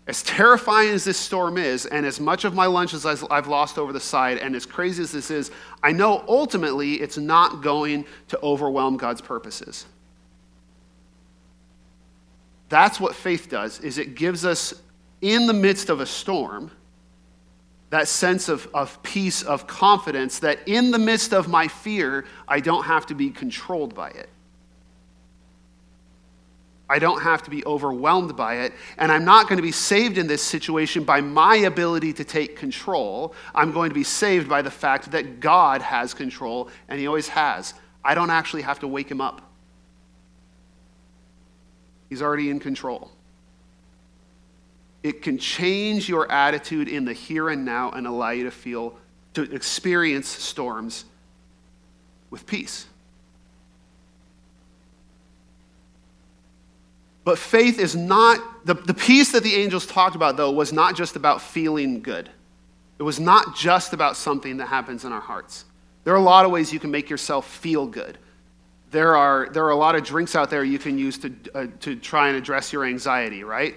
as 0.06 0.22
terrifying 0.24 0.90
as 0.90 1.04
this 1.04 1.16
storm 1.16 1.56
is, 1.56 1.86
and 1.86 2.04
as 2.04 2.18
much 2.18 2.44
of 2.44 2.54
my 2.54 2.66
lunch 2.66 2.92
as 2.92 3.06
I've 3.06 3.46
lost 3.46 3.78
over 3.78 3.92
the 3.92 4.00
side, 4.00 4.38
and 4.38 4.56
as 4.56 4.66
crazy 4.66 5.02
as 5.02 5.12
this 5.12 5.30
is, 5.30 5.52
I 5.82 5.92
know 5.92 6.24
ultimately 6.26 6.94
it's 6.94 7.18
not 7.18 7.62
going 7.62 8.04
to 8.28 8.40
overwhelm 8.42 8.96
God's 8.96 9.20
purposes. 9.20 9.86
That's 12.68 12.98
what 12.98 13.14
faith 13.14 13.48
does, 13.48 13.78
is 13.80 13.98
it 13.98 14.16
gives 14.16 14.44
us, 14.44 14.74
in 15.20 15.46
the 15.46 15.52
midst 15.52 15.88
of 15.88 16.00
a 16.00 16.06
storm, 16.06 16.72
that 17.90 18.08
sense 18.08 18.48
of, 18.48 18.66
of 18.74 19.00
peace, 19.04 19.42
of 19.42 19.66
confidence, 19.68 20.40
that 20.40 20.66
in 20.66 20.90
the 20.90 20.98
midst 20.98 21.32
of 21.32 21.46
my 21.46 21.68
fear, 21.68 22.24
I 22.48 22.58
don't 22.58 22.84
have 22.84 23.06
to 23.06 23.14
be 23.14 23.30
controlled 23.30 23.94
by 23.94 24.08
it. 24.08 24.28
I 26.92 26.98
don't 26.98 27.22
have 27.22 27.42
to 27.44 27.50
be 27.50 27.64
overwhelmed 27.64 28.36
by 28.36 28.56
it. 28.56 28.74
And 28.98 29.10
I'm 29.10 29.24
not 29.24 29.48
going 29.48 29.56
to 29.56 29.62
be 29.62 29.72
saved 29.72 30.18
in 30.18 30.26
this 30.26 30.42
situation 30.42 31.04
by 31.04 31.22
my 31.22 31.56
ability 31.56 32.12
to 32.12 32.24
take 32.24 32.54
control. 32.54 33.34
I'm 33.54 33.72
going 33.72 33.88
to 33.88 33.94
be 33.94 34.04
saved 34.04 34.46
by 34.46 34.60
the 34.60 34.70
fact 34.70 35.10
that 35.12 35.40
God 35.40 35.80
has 35.80 36.12
control, 36.12 36.68
and 36.90 37.00
He 37.00 37.06
always 37.06 37.28
has. 37.28 37.72
I 38.04 38.14
don't 38.14 38.28
actually 38.28 38.60
have 38.60 38.78
to 38.80 38.86
wake 38.86 39.10
Him 39.10 39.22
up, 39.22 39.40
He's 42.10 42.20
already 42.20 42.50
in 42.50 42.60
control. 42.60 43.10
It 45.02 45.22
can 45.22 45.38
change 45.38 46.10
your 46.10 46.30
attitude 46.30 46.88
in 46.88 47.06
the 47.06 47.14
here 47.14 47.48
and 47.48 47.64
now 47.64 47.90
and 47.90 48.06
allow 48.06 48.30
you 48.30 48.44
to 48.44 48.50
feel, 48.50 48.94
to 49.32 49.50
experience 49.50 50.28
storms 50.28 51.06
with 52.28 52.46
peace. 52.46 52.86
But 57.24 57.38
faith 57.38 57.78
is 57.78 57.94
not, 57.94 58.66
the, 58.66 58.74
the 58.74 58.94
peace 58.94 59.32
that 59.32 59.42
the 59.42 59.54
angels 59.54 59.86
talked 59.86 60.16
about, 60.16 60.36
though, 60.36 60.50
was 60.50 60.72
not 60.72 60.96
just 60.96 61.16
about 61.16 61.40
feeling 61.40 62.02
good. 62.02 62.28
It 62.98 63.04
was 63.04 63.20
not 63.20 63.56
just 63.56 63.92
about 63.92 64.16
something 64.16 64.56
that 64.58 64.66
happens 64.66 65.04
in 65.04 65.12
our 65.12 65.20
hearts. 65.20 65.64
There 66.04 66.12
are 66.12 66.16
a 66.16 66.20
lot 66.20 66.44
of 66.44 66.50
ways 66.50 66.72
you 66.72 66.80
can 66.80 66.90
make 66.90 67.08
yourself 67.08 67.46
feel 67.46 67.86
good. 67.86 68.18
there 68.92 69.16
are, 69.16 69.48
there 69.50 69.64
are 69.64 69.70
a 69.70 69.76
lot 69.76 69.96
of 69.96 70.04
drinks 70.04 70.36
out 70.36 70.50
there 70.50 70.62
you 70.62 70.78
can 70.78 70.98
use 70.98 71.18
to, 71.18 71.34
uh, 71.54 71.66
to 71.80 71.96
try 71.96 72.28
and 72.28 72.36
address 72.36 72.72
your 72.72 72.84
anxiety, 72.84 73.42
right? 73.42 73.74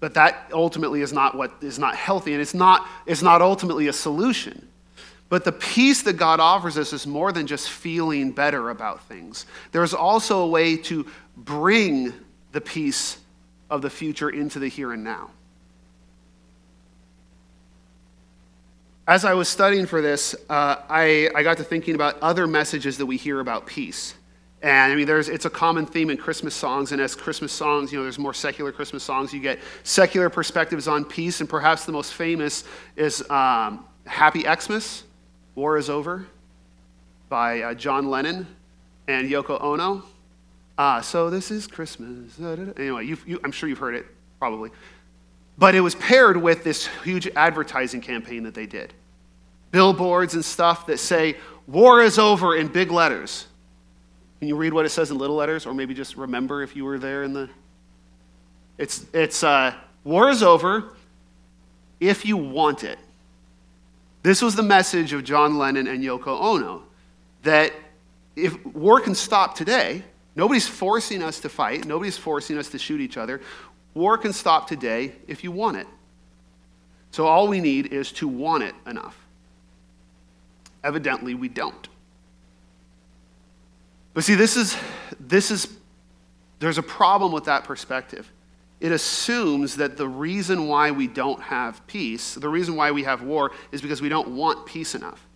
But 0.00 0.14
that 0.14 0.50
ultimately 0.52 1.02
is 1.02 1.12
not 1.12 1.36
what 1.36 1.52
is 1.60 1.78
not 1.78 1.94
healthy, 1.94 2.32
and 2.32 2.42
it's 2.42 2.54
not, 2.54 2.86
it's 3.06 3.22
not 3.22 3.42
ultimately 3.42 3.88
a 3.88 3.92
solution. 3.92 4.66
But 5.28 5.44
the 5.44 5.52
peace 5.52 6.02
that 6.02 6.14
God 6.14 6.40
offers 6.40 6.78
us 6.78 6.92
is 6.92 7.06
more 7.06 7.32
than 7.32 7.46
just 7.46 7.70
feeling 7.70 8.30
better 8.32 8.70
about 8.70 9.02
things. 9.04 9.46
There's 9.72 9.92
also 9.92 10.40
a 10.40 10.46
way 10.46 10.76
to 10.78 11.06
bring 11.36 12.12
the 12.56 12.60
peace 12.62 13.18
of 13.68 13.82
the 13.82 13.90
future 13.90 14.30
into 14.30 14.58
the 14.58 14.66
here 14.66 14.90
and 14.94 15.04
now. 15.04 15.30
As 19.06 19.26
I 19.26 19.34
was 19.34 19.46
studying 19.46 19.84
for 19.84 20.00
this, 20.00 20.34
uh, 20.48 20.76
I, 20.88 21.28
I 21.34 21.42
got 21.42 21.58
to 21.58 21.64
thinking 21.64 21.94
about 21.94 22.18
other 22.22 22.46
messages 22.46 22.96
that 22.96 23.04
we 23.04 23.18
hear 23.18 23.40
about 23.40 23.66
peace. 23.66 24.14
And 24.62 24.90
I 24.90 24.96
mean, 24.96 25.06
there's, 25.06 25.28
it's 25.28 25.44
a 25.44 25.50
common 25.50 25.84
theme 25.84 26.08
in 26.08 26.16
Christmas 26.16 26.54
songs. 26.54 26.92
And 26.92 27.00
as 27.00 27.14
Christmas 27.14 27.52
songs, 27.52 27.92
you 27.92 27.98
know, 27.98 28.04
there's 28.04 28.18
more 28.18 28.32
secular 28.32 28.72
Christmas 28.72 29.04
songs. 29.04 29.34
You 29.34 29.40
get 29.40 29.58
secular 29.82 30.30
perspectives 30.30 30.88
on 30.88 31.04
peace. 31.04 31.42
And 31.42 31.48
perhaps 31.48 31.84
the 31.84 31.92
most 31.92 32.14
famous 32.14 32.64
is 32.96 33.20
um, 33.28 33.84
Happy 34.06 34.44
Xmas, 34.44 35.04
War 35.56 35.76
is 35.76 35.90
Over, 35.90 36.24
by 37.28 37.60
uh, 37.60 37.74
John 37.74 38.08
Lennon 38.08 38.46
and 39.08 39.28
Yoko 39.28 39.62
Ono. 39.62 40.04
Uh, 40.78 41.00
so 41.00 41.30
this 41.30 41.50
is 41.50 41.66
Christmas. 41.66 42.38
Anyway, 42.38 43.06
you, 43.06 43.40
I'm 43.42 43.52
sure 43.52 43.68
you've 43.68 43.78
heard 43.78 43.94
it, 43.94 44.06
probably. 44.38 44.70
But 45.58 45.74
it 45.74 45.80
was 45.80 45.94
paired 45.94 46.36
with 46.36 46.64
this 46.64 46.88
huge 47.02 47.28
advertising 47.34 48.00
campaign 48.00 48.42
that 48.42 48.54
they 48.54 48.66
did 48.66 48.92
billboards 49.72 50.32
and 50.32 50.44
stuff 50.44 50.86
that 50.86 50.98
say, 50.98 51.36
War 51.66 52.00
is 52.00 52.18
over 52.18 52.56
in 52.56 52.68
big 52.68 52.90
letters. 52.90 53.46
Can 54.38 54.48
you 54.48 54.56
read 54.56 54.72
what 54.72 54.86
it 54.86 54.90
says 54.90 55.10
in 55.10 55.18
little 55.18 55.36
letters, 55.36 55.66
or 55.66 55.74
maybe 55.74 55.92
just 55.92 56.16
remember 56.16 56.62
if 56.62 56.76
you 56.76 56.84
were 56.84 56.98
there 56.98 57.24
in 57.24 57.32
the. 57.32 57.50
It's, 58.78 59.06
it's 59.12 59.42
uh, 59.42 59.74
war 60.04 60.30
is 60.30 60.42
over 60.42 60.94
if 62.00 62.24
you 62.24 62.36
want 62.36 62.84
it. 62.84 62.98
This 64.22 64.42
was 64.42 64.54
the 64.54 64.62
message 64.62 65.12
of 65.12 65.24
John 65.24 65.58
Lennon 65.58 65.86
and 65.86 66.02
Yoko 66.02 66.40
Ono 66.40 66.82
that 67.42 67.72
if 68.34 68.64
war 68.66 69.00
can 69.00 69.14
stop 69.14 69.54
today, 69.54 70.02
nobody's 70.36 70.68
forcing 70.68 71.22
us 71.22 71.40
to 71.40 71.48
fight, 71.48 71.84
nobody's 71.84 72.16
forcing 72.16 72.56
us 72.58 72.68
to 72.68 72.78
shoot 72.78 73.00
each 73.00 73.16
other. 73.16 73.40
War 73.94 74.16
can 74.18 74.32
stop 74.32 74.68
today 74.68 75.12
if 75.26 75.42
you 75.42 75.50
want 75.50 75.78
it. 75.78 75.86
So 77.10 77.26
all 77.26 77.48
we 77.48 77.60
need 77.60 77.92
is 77.92 78.12
to 78.12 78.28
want 78.28 78.62
it 78.62 78.74
enough. 78.86 79.16
Evidently, 80.84 81.34
we 81.34 81.48
don't. 81.48 81.88
But 84.12 84.24
see, 84.24 84.34
this 84.34 84.56
is, 84.56 84.76
this 85.18 85.50
is, 85.50 85.66
there's 86.58 86.78
a 86.78 86.82
problem 86.82 87.32
with 87.32 87.44
that 87.44 87.64
perspective. 87.64 88.30
It 88.80 88.92
assumes 88.92 89.76
that 89.76 89.96
the 89.96 90.08
reason 90.08 90.68
why 90.68 90.90
we 90.90 91.06
don't 91.06 91.40
have 91.42 91.86
peace, 91.86 92.34
the 92.34 92.48
reason 92.48 92.76
why 92.76 92.90
we 92.90 93.04
have 93.04 93.22
war, 93.22 93.52
is 93.72 93.80
because 93.80 94.02
we 94.02 94.08
don't 94.08 94.28
want 94.28 94.66
peace 94.66 94.94
enough, 94.94 95.26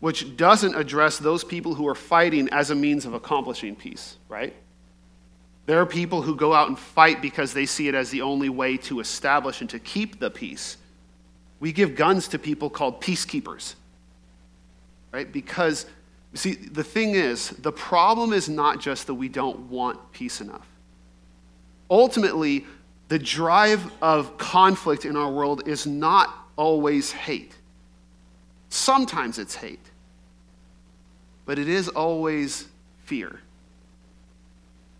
which 0.00 0.36
doesn't 0.36 0.74
address 0.74 1.18
those 1.18 1.44
people 1.44 1.74
who 1.74 1.86
are 1.88 1.94
fighting 1.94 2.48
as 2.50 2.70
a 2.70 2.74
means 2.74 3.04
of 3.04 3.14
accomplishing 3.14 3.74
peace, 3.74 4.16
right? 4.28 4.54
There 5.66 5.80
are 5.80 5.86
people 5.86 6.22
who 6.22 6.34
go 6.34 6.54
out 6.54 6.68
and 6.68 6.78
fight 6.78 7.20
because 7.20 7.52
they 7.52 7.66
see 7.66 7.88
it 7.88 7.94
as 7.94 8.10
the 8.10 8.22
only 8.22 8.48
way 8.48 8.76
to 8.78 9.00
establish 9.00 9.60
and 9.60 9.68
to 9.70 9.78
keep 9.78 10.18
the 10.18 10.30
peace. 10.30 10.76
We 11.60 11.72
give 11.72 11.94
guns 11.94 12.28
to 12.28 12.38
people 12.38 12.70
called 12.70 13.00
peacekeepers, 13.00 13.74
right? 15.12 15.30
Because 15.30 15.86
See, 16.34 16.54
the 16.54 16.84
thing 16.84 17.14
is, 17.14 17.50
the 17.50 17.72
problem 17.72 18.32
is 18.32 18.48
not 18.48 18.80
just 18.80 19.06
that 19.06 19.14
we 19.14 19.28
don't 19.28 19.58
want 19.70 20.12
peace 20.12 20.40
enough. 20.40 20.66
Ultimately, 21.90 22.66
the 23.08 23.18
drive 23.18 23.90
of 24.02 24.36
conflict 24.36 25.06
in 25.06 25.16
our 25.16 25.30
world 25.30 25.66
is 25.66 25.86
not 25.86 26.34
always 26.56 27.10
hate. 27.10 27.54
Sometimes 28.70 29.38
it's 29.38 29.54
hate, 29.54 29.84
but 31.46 31.58
it 31.58 31.68
is 31.68 31.88
always 31.88 32.68
fear. 33.04 33.40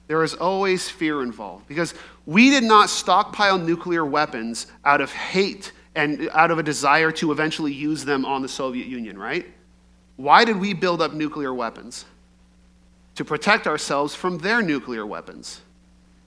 There 0.06 0.24
is 0.24 0.32
always 0.34 0.88
fear 0.88 1.22
involved 1.22 1.68
because 1.68 1.92
we 2.24 2.48
did 2.48 2.64
not 2.64 2.88
stockpile 2.88 3.58
nuclear 3.58 4.06
weapons 4.06 4.66
out 4.84 5.02
of 5.02 5.12
hate 5.12 5.72
and 5.94 6.30
out 6.32 6.50
of 6.50 6.58
a 6.58 6.62
desire 6.62 7.10
to 7.12 7.30
eventually 7.30 7.72
use 7.72 8.04
them 8.04 8.24
on 8.24 8.40
the 8.40 8.48
Soviet 8.48 8.86
Union, 8.86 9.18
right? 9.18 9.46
Why 10.16 10.44
did 10.44 10.56
we 10.56 10.72
build 10.72 11.02
up 11.02 11.12
nuclear 11.12 11.52
weapons? 11.52 12.06
To 13.16 13.24
protect 13.24 13.66
ourselves 13.66 14.14
from 14.14 14.38
their 14.38 14.62
nuclear 14.62 15.04
weapons. 15.04 15.60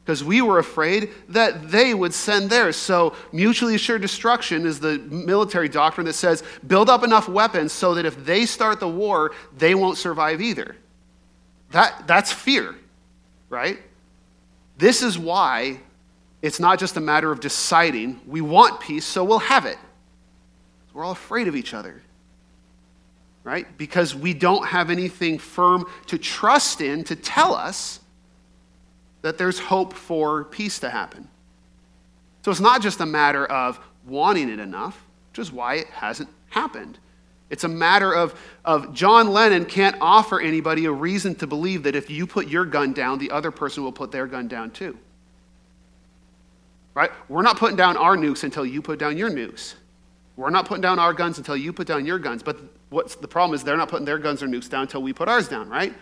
Because 0.03 0.23
we 0.23 0.41
were 0.41 0.59
afraid 0.59 1.09
that 1.29 1.69
they 1.69 1.93
would 1.93 2.13
send 2.13 2.49
theirs. 2.49 2.75
So, 2.75 3.15
mutually 3.31 3.75
assured 3.75 4.01
destruction 4.01 4.65
is 4.65 4.79
the 4.79 4.97
military 4.97 5.69
doctrine 5.69 6.05
that 6.05 6.13
says 6.13 6.43
build 6.65 6.89
up 6.89 7.03
enough 7.03 7.29
weapons 7.29 7.71
so 7.71 7.93
that 7.93 8.05
if 8.05 8.25
they 8.25 8.45
start 8.45 8.79
the 8.79 8.87
war, 8.87 9.31
they 9.57 9.75
won't 9.75 9.97
survive 9.97 10.41
either. 10.41 10.75
That, 11.69 12.07
that's 12.07 12.31
fear, 12.31 12.75
right? 13.49 13.79
This 14.77 15.03
is 15.03 15.19
why 15.19 15.79
it's 16.41 16.59
not 16.59 16.79
just 16.79 16.97
a 16.97 17.01
matter 17.01 17.31
of 17.31 17.39
deciding 17.39 18.19
we 18.25 18.41
want 18.41 18.79
peace, 18.81 19.05
so 19.05 19.23
we'll 19.23 19.39
have 19.39 19.65
it. 19.65 19.77
We're 20.93 21.05
all 21.05 21.11
afraid 21.11 21.47
of 21.47 21.55
each 21.55 21.73
other 21.73 22.01
right? 23.43 23.65
Because 23.77 24.13
we 24.13 24.33
don't 24.33 24.67
have 24.67 24.89
anything 24.89 25.39
firm 25.39 25.87
to 26.07 26.17
trust 26.17 26.81
in 26.81 27.03
to 27.05 27.15
tell 27.15 27.55
us 27.55 27.99
that 29.21 29.37
there's 29.37 29.59
hope 29.59 29.93
for 29.93 30.45
peace 30.45 30.79
to 30.79 30.89
happen. 30.89 31.27
So 32.43 32.51
it's 32.51 32.59
not 32.59 32.81
just 32.81 32.99
a 33.01 33.05
matter 33.05 33.45
of 33.45 33.79
wanting 34.05 34.49
it 34.49 34.59
enough, 34.59 35.05
which 35.31 35.39
is 35.39 35.51
why 35.51 35.75
it 35.75 35.87
hasn't 35.87 36.29
happened. 36.49 36.97
It's 37.49 37.65
a 37.65 37.69
matter 37.69 38.13
of, 38.13 38.39
of 38.63 38.93
John 38.93 39.31
Lennon 39.31 39.65
can't 39.65 39.97
offer 39.99 40.39
anybody 40.39 40.85
a 40.85 40.91
reason 40.91 41.35
to 41.35 41.47
believe 41.47 41.83
that 41.83 41.95
if 41.95 42.09
you 42.09 42.25
put 42.25 42.47
your 42.47 42.65
gun 42.65 42.93
down, 42.93 43.19
the 43.19 43.29
other 43.29 43.51
person 43.51 43.83
will 43.83 43.91
put 43.91 44.11
their 44.11 44.25
gun 44.25 44.47
down 44.47 44.71
too. 44.71 44.97
Right? 46.93 47.11
We're 47.29 47.41
not 47.41 47.57
putting 47.57 47.75
down 47.75 47.97
our 47.97 48.17
nukes 48.17 48.43
until 48.43 48.65
you 48.65 48.81
put 48.81 48.99
down 48.99 49.17
your 49.17 49.29
nukes. 49.29 49.75
We're 50.37 50.49
not 50.49 50.65
putting 50.65 50.81
down 50.81 50.97
our 50.97 51.13
guns 51.13 51.37
until 51.37 51.57
you 51.57 51.73
put 51.73 51.87
down 51.87 52.05
your 52.05 52.19
guns. 52.19 52.41
But 52.41 52.57
what's 52.89 53.15
the 53.15 53.27
problem 53.27 53.53
is 53.53 53.63
they're 53.63 53.77
not 53.77 53.89
putting 53.89 54.05
their 54.05 54.17
guns 54.17 54.41
or 54.41 54.47
nukes 54.47 54.69
down 54.69 54.83
until 54.83 55.01
we 55.01 55.13
put 55.13 55.27
ours 55.27 55.47
down, 55.47 55.69
right? 55.69 55.93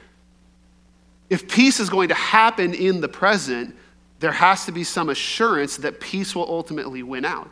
If 1.30 1.48
peace 1.48 1.80
is 1.80 1.90
going 1.90 2.10
to 2.10 2.16
happen 2.16 2.74
in 2.74 3.02
the 3.02 3.08
present, 3.08 3.76
there 4.20 4.32
has 4.32 4.66
to 4.66 4.72
be 4.72 4.84
some 4.84 5.10
assurance 5.10 5.78
that 5.78 6.00
peace 6.00 6.36
will 6.36 6.50
ultimately 6.50 7.04
win 7.04 7.26
out. 7.26 7.52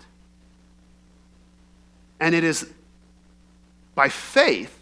And 2.20 2.34
it 2.34 2.44
is 2.44 2.70
by 3.96 4.10
faith 4.10 4.74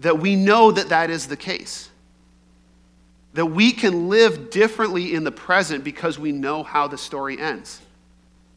that 0.00 0.18
we 0.18 0.36
know 0.36 0.70
that 0.70 0.90
that 0.90 1.10
is 1.10 1.26
the 1.26 1.36
case. 1.36 1.88
That 3.32 3.46
we 3.46 3.72
can 3.72 4.08
live 4.08 4.50
differently 4.50 5.14
in 5.14 5.24
the 5.24 5.32
present 5.32 5.82
because 5.82 6.18
we 6.18 6.30
know 6.30 6.62
how 6.62 6.86
the 6.86 6.98
story 6.98 7.38
ends. 7.38 7.80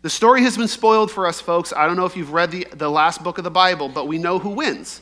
The 0.02 0.10
story 0.10 0.44
has 0.44 0.58
been 0.58 0.68
spoiled 0.68 1.10
for 1.10 1.26
us, 1.26 1.42
folks. 1.42 1.74
I 1.74 1.88
don't 1.88 1.96
know 1.96 2.06
if 2.06 2.16
you've 2.16 2.32
read 2.32 2.52
the, 2.52 2.68
the 2.74 2.90
last 2.90 3.24
book 3.24 3.38
of 3.38 3.44
the 3.44 3.52
Bible, 3.52 3.90
but 3.90 4.08
we 4.08 4.18
know 4.18 4.38
who 4.38 4.50
wins. 4.50 5.02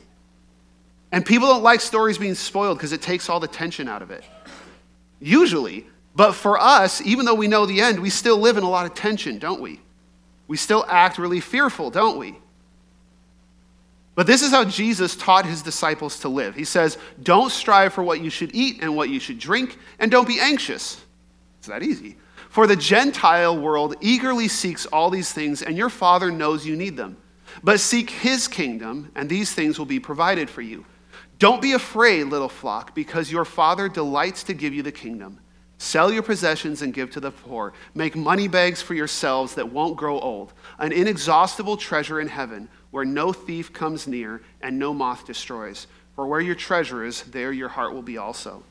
And 1.15 1.25
people 1.25 1.47
don't 1.47 1.63
like 1.63 1.79
stories 1.79 2.17
being 2.17 2.35
spoiled 2.35 2.77
because 2.77 2.91
it 2.91 3.01
takes 3.01 3.29
all 3.29 3.39
the 3.39 3.47
tension 3.47 3.87
out 3.87 4.01
of 4.01 4.11
it. 4.11 4.25
Usually. 5.21 5.87
But 6.13 6.33
for 6.33 6.59
us, 6.59 6.99
even 7.03 7.25
though 7.25 7.35
we 7.35 7.47
know 7.47 7.65
the 7.65 7.79
end, 7.79 8.01
we 8.01 8.09
still 8.09 8.37
live 8.37 8.57
in 8.57 8.63
a 8.63 8.69
lot 8.69 8.85
of 8.85 8.95
tension, 8.95 9.39
don't 9.39 9.61
we? 9.61 9.79
We 10.49 10.57
still 10.57 10.85
act 10.89 11.17
really 11.17 11.39
fearful, 11.39 11.89
don't 11.89 12.17
we? 12.17 12.35
But 14.15 14.27
this 14.27 14.41
is 14.41 14.51
how 14.51 14.65
Jesus 14.65 15.15
taught 15.15 15.45
his 15.45 15.61
disciples 15.61 16.19
to 16.19 16.27
live. 16.27 16.53
He 16.53 16.65
says, 16.65 16.97
Don't 17.23 17.49
strive 17.49 17.93
for 17.93 18.03
what 18.03 18.19
you 18.19 18.29
should 18.29 18.53
eat 18.53 18.81
and 18.81 18.93
what 18.93 19.07
you 19.07 19.21
should 19.21 19.39
drink, 19.39 19.77
and 19.99 20.11
don't 20.11 20.27
be 20.27 20.41
anxious. 20.41 21.01
It's 21.59 21.67
that 21.67 21.81
easy. 21.81 22.17
For 22.49 22.67
the 22.67 22.75
Gentile 22.75 23.57
world 23.57 23.95
eagerly 24.01 24.49
seeks 24.49 24.85
all 24.87 25.09
these 25.09 25.31
things, 25.31 25.61
and 25.61 25.77
your 25.77 25.89
Father 25.89 26.29
knows 26.29 26.67
you 26.67 26.75
need 26.75 26.97
them. 26.97 27.15
But 27.63 27.79
seek 27.79 28.09
his 28.09 28.49
kingdom, 28.49 29.13
and 29.15 29.29
these 29.29 29.53
things 29.53 29.79
will 29.79 29.85
be 29.85 30.01
provided 30.01 30.49
for 30.49 30.61
you. 30.61 30.83
Don't 31.37 31.61
be 31.61 31.73
afraid, 31.73 32.23
little 32.25 32.49
flock, 32.49 32.95
because 32.95 33.31
your 33.31 33.45
Father 33.45 33.89
delights 33.89 34.43
to 34.43 34.53
give 34.53 34.73
you 34.73 34.83
the 34.83 34.91
kingdom. 34.91 35.39
Sell 35.77 36.11
your 36.11 36.23
possessions 36.23 36.81
and 36.81 36.93
give 36.93 37.11
to 37.11 37.19
the 37.19 37.31
poor. 37.31 37.73
Make 37.93 38.15
money 38.15 38.47
bags 38.47 38.81
for 38.81 38.93
yourselves 38.93 39.55
that 39.55 39.71
won't 39.71 39.97
grow 39.97 40.19
old, 40.19 40.53
an 40.79 40.93
inexhaustible 40.93 41.75
treasure 41.75 42.21
in 42.21 42.29
heaven, 42.29 42.69
where 42.91 43.03
no 43.03 43.33
thief 43.33 43.73
comes 43.73 44.07
near 44.07 44.41
and 44.61 44.79
no 44.79 44.93
moth 44.93 45.25
destroys. 45.25 45.87
For 46.15 46.25
where 46.25 46.39
your 46.39 46.55
treasure 46.55 47.03
is, 47.03 47.23
there 47.23 47.51
your 47.51 47.67
heart 47.67 47.93
will 47.93 48.01
be 48.01 48.17
also. 48.17 48.63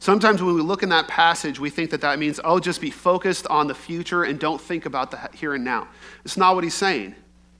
Sometimes 0.00 0.42
when 0.42 0.54
we 0.54 0.62
look 0.62 0.82
in 0.82 0.88
that 0.88 1.06
passage, 1.06 1.60
we 1.60 1.70
think 1.70 1.90
that 1.90 2.00
that 2.00 2.18
means, 2.18 2.40
oh, 2.42 2.58
just 2.58 2.80
be 2.80 2.90
focused 2.90 3.46
on 3.46 3.68
the 3.68 3.74
future 3.74 4.24
and 4.24 4.38
don't 4.38 4.60
think 4.60 4.86
about 4.86 5.12
the 5.12 5.30
here 5.34 5.54
and 5.54 5.64
now. 5.64 5.88
It's 6.24 6.36
not 6.36 6.56
what 6.56 6.64
he's 6.64 6.74
saying. 6.74 7.14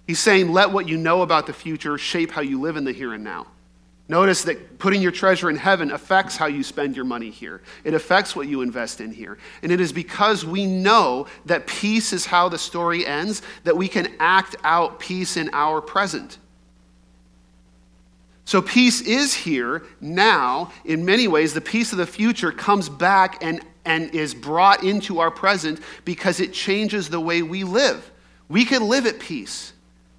He's 0.06 0.20
saying, 0.20 0.52
let 0.52 0.70
what 0.70 0.88
you 0.88 0.96
know 0.96 1.22
about 1.22 1.46
the 1.46 1.52
future 1.52 1.98
shape 1.98 2.32
how 2.32 2.40
you 2.40 2.60
live 2.60 2.76
in 2.76 2.84
the 2.84 2.92
here 2.92 3.12
and 3.12 3.22
now. 3.22 3.46
Notice 4.09 4.42
that 4.44 4.79
putting 4.79 5.03
your 5.03 5.12
treasure 5.12 5.51
in 5.51 5.57
heaven 5.57 5.90
affects 5.90 6.35
how 6.35 6.47
you 6.47 6.62
spend 6.62 6.97
your 6.97 7.05
money 7.05 7.29
here. 7.29 7.61
It 7.85 7.92
affects 7.92 8.35
what 8.35 8.49
you 8.49 8.62
invest 8.62 9.03
in 9.03 9.12
here. 9.12 9.37
And 9.62 9.71
it 9.71 9.83
is 9.83 9.92
because 9.92 10.47
we 10.47 10.64
know 10.64 11.27
that 11.44 11.66
peace 11.66 12.14
is 12.14 12.25
how 12.25 12.49
the 12.49 12.57
story 12.57 13.07
ends 13.07 13.42
that 13.64 13.77
we 13.77 13.87
can 13.87 14.14
act 14.18 14.57
out 14.64 14.99
peace 14.99 15.37
in 15.37 15.51
our 15.53 15.83
present. 15.83 16.38
So, 18.47 18.62
peace 18.62 19.03
is 19.03 19.35
here 19.35 19.83
now. 20.01 20.73
In 20.87 21.05
many 21.05 21.29
ways, 21.29 21.53
the 21.53 21.61
peace 21.61 21.92
of 21.92 21.99
the 21.99 22.07
future 22.07 22.51
comes 22.51 22.88
back 22.88 23.44
and, 23.44 23.61
and 23.85 24.14
is 24.14 24.35
brought 24.35 24.85
into 24.85 25.18
our 25.21 25.31
present 25.31 25.81
because 26.07 26.40
it 26.40 26.55
changes 26.55 27.11
the 27.11 27.21
way 27.21 27.42
we 27.42 27.62
live. 27.62 28.11
We 28.49 28.64
can 28.64 28.88
live 28.88 29.05
at 29.05 29.18
peace. 29.18 29.75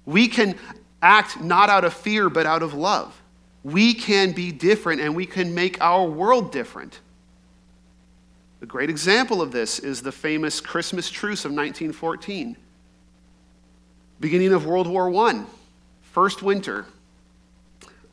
We 0.06 0.28
can 0.28 0.54
act 1.02 1.40
not 1.40 1.70
out 1.70 1.84
of 1.84 1.92
fear, 1.92 2.30
but 2.30 2.46
out 2.46 2.62
of 2.62 2.72
love 2.72 3.19
we 3.62 3.94
can 3.94 4.32
be 4.32 4.52
different 4.52 5.00
and 5.00 5.14
we 5.14 5.26
can 5.26 5.54
make 5.54 5.80
our 5.80 6.06
world 6.06 6.52
different. 6.52 7.00
A 8.62 8.66
great 8.66 8.90
example 8.90 9.40
of 9.40 9.52
this 9.52 9.78
is 9.78 10.02
the 10.02 10.12
famous 10.12 10.60
Christmas 10.60 11.10
truce 11.10 11.44
of 11.44 11.52
1914. 11.52 12.56
Beginning 14.20 14.52
of 14.52 14.66
World 14.66 14.86
War 14.86 15.14
I, 15.28 15.44
first 16.02 16.42
winter, 16.42 16.84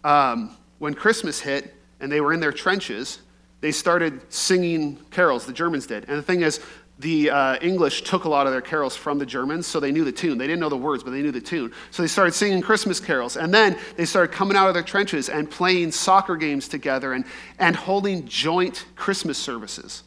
um, 0.03 0.55
when 0.79 0.93
Christmas 0.93 1.39
hit 1.39 1.75
and 1.99 2.09
they 2.09 2.21
were 2.21 2.31
in 2.31 2.39
their 2.39 2.53
trenches, 2.53 3.19
they 3.59 3.71
started 3.71 4.21
singing 4.31 4.97
carols, 5.11 5.45
the 5.45 5.53
Germans 5.53 5.87
did. 5.87 6.05
And 6.07 6.17
the 6.17 6.21
thing 6.21 6.41
is, 6.41 6.61
the 6.99 7.29
uh, 7.29 7.57
English 7.61 8.01
took 8.03 8.23
a 8.23 8.29
lot 8.29 8.47
of 8.47 8.53
their 8.53 8.61
carols 8.61 8.95
from 8.95 9.19
the 9.19 9.25
Germans, 9.25 9.67
so 9.67 9.79
they 9.79 9.91
knew 9.91 10.03
the 10.03 10.11
tune. 10.11 10.37
They 10.37 10.47
didn't 10.47 10.59
know 10.59 10.69
the 10.69 10.77
words, 10.77 11.03
but 11.03 11.11
they 11.11 11.21
knew 11.21 11.31
the 11.31 11.41
tune. 11.41 11.71
So 11.91 12.01
they 12.01 12.07
started 12.07 12.33
singing 12.33 12.61
Christmas 12.61 12.99
carols. 12.99 13.37
And 13.37 13.53
then 13.53 13.77
they 13.97 14.05
started 14.05 14.33
coming 14.33 14.57
out 14.57 14.67
of 14.67 14.73
their 14.73 14.83
trenches 14.83 15.29
and 15.29 15.49
playing 15.49 15.91
soccer 15.91 16.35
games 16.35 16.67
together 16.67 17.13
and, 17.13 17.23
and 17.59 17.75
holding 17.75 18.25
joint 18.25 18.85
Christmas 18.95 19.37
services. 19.37 20.03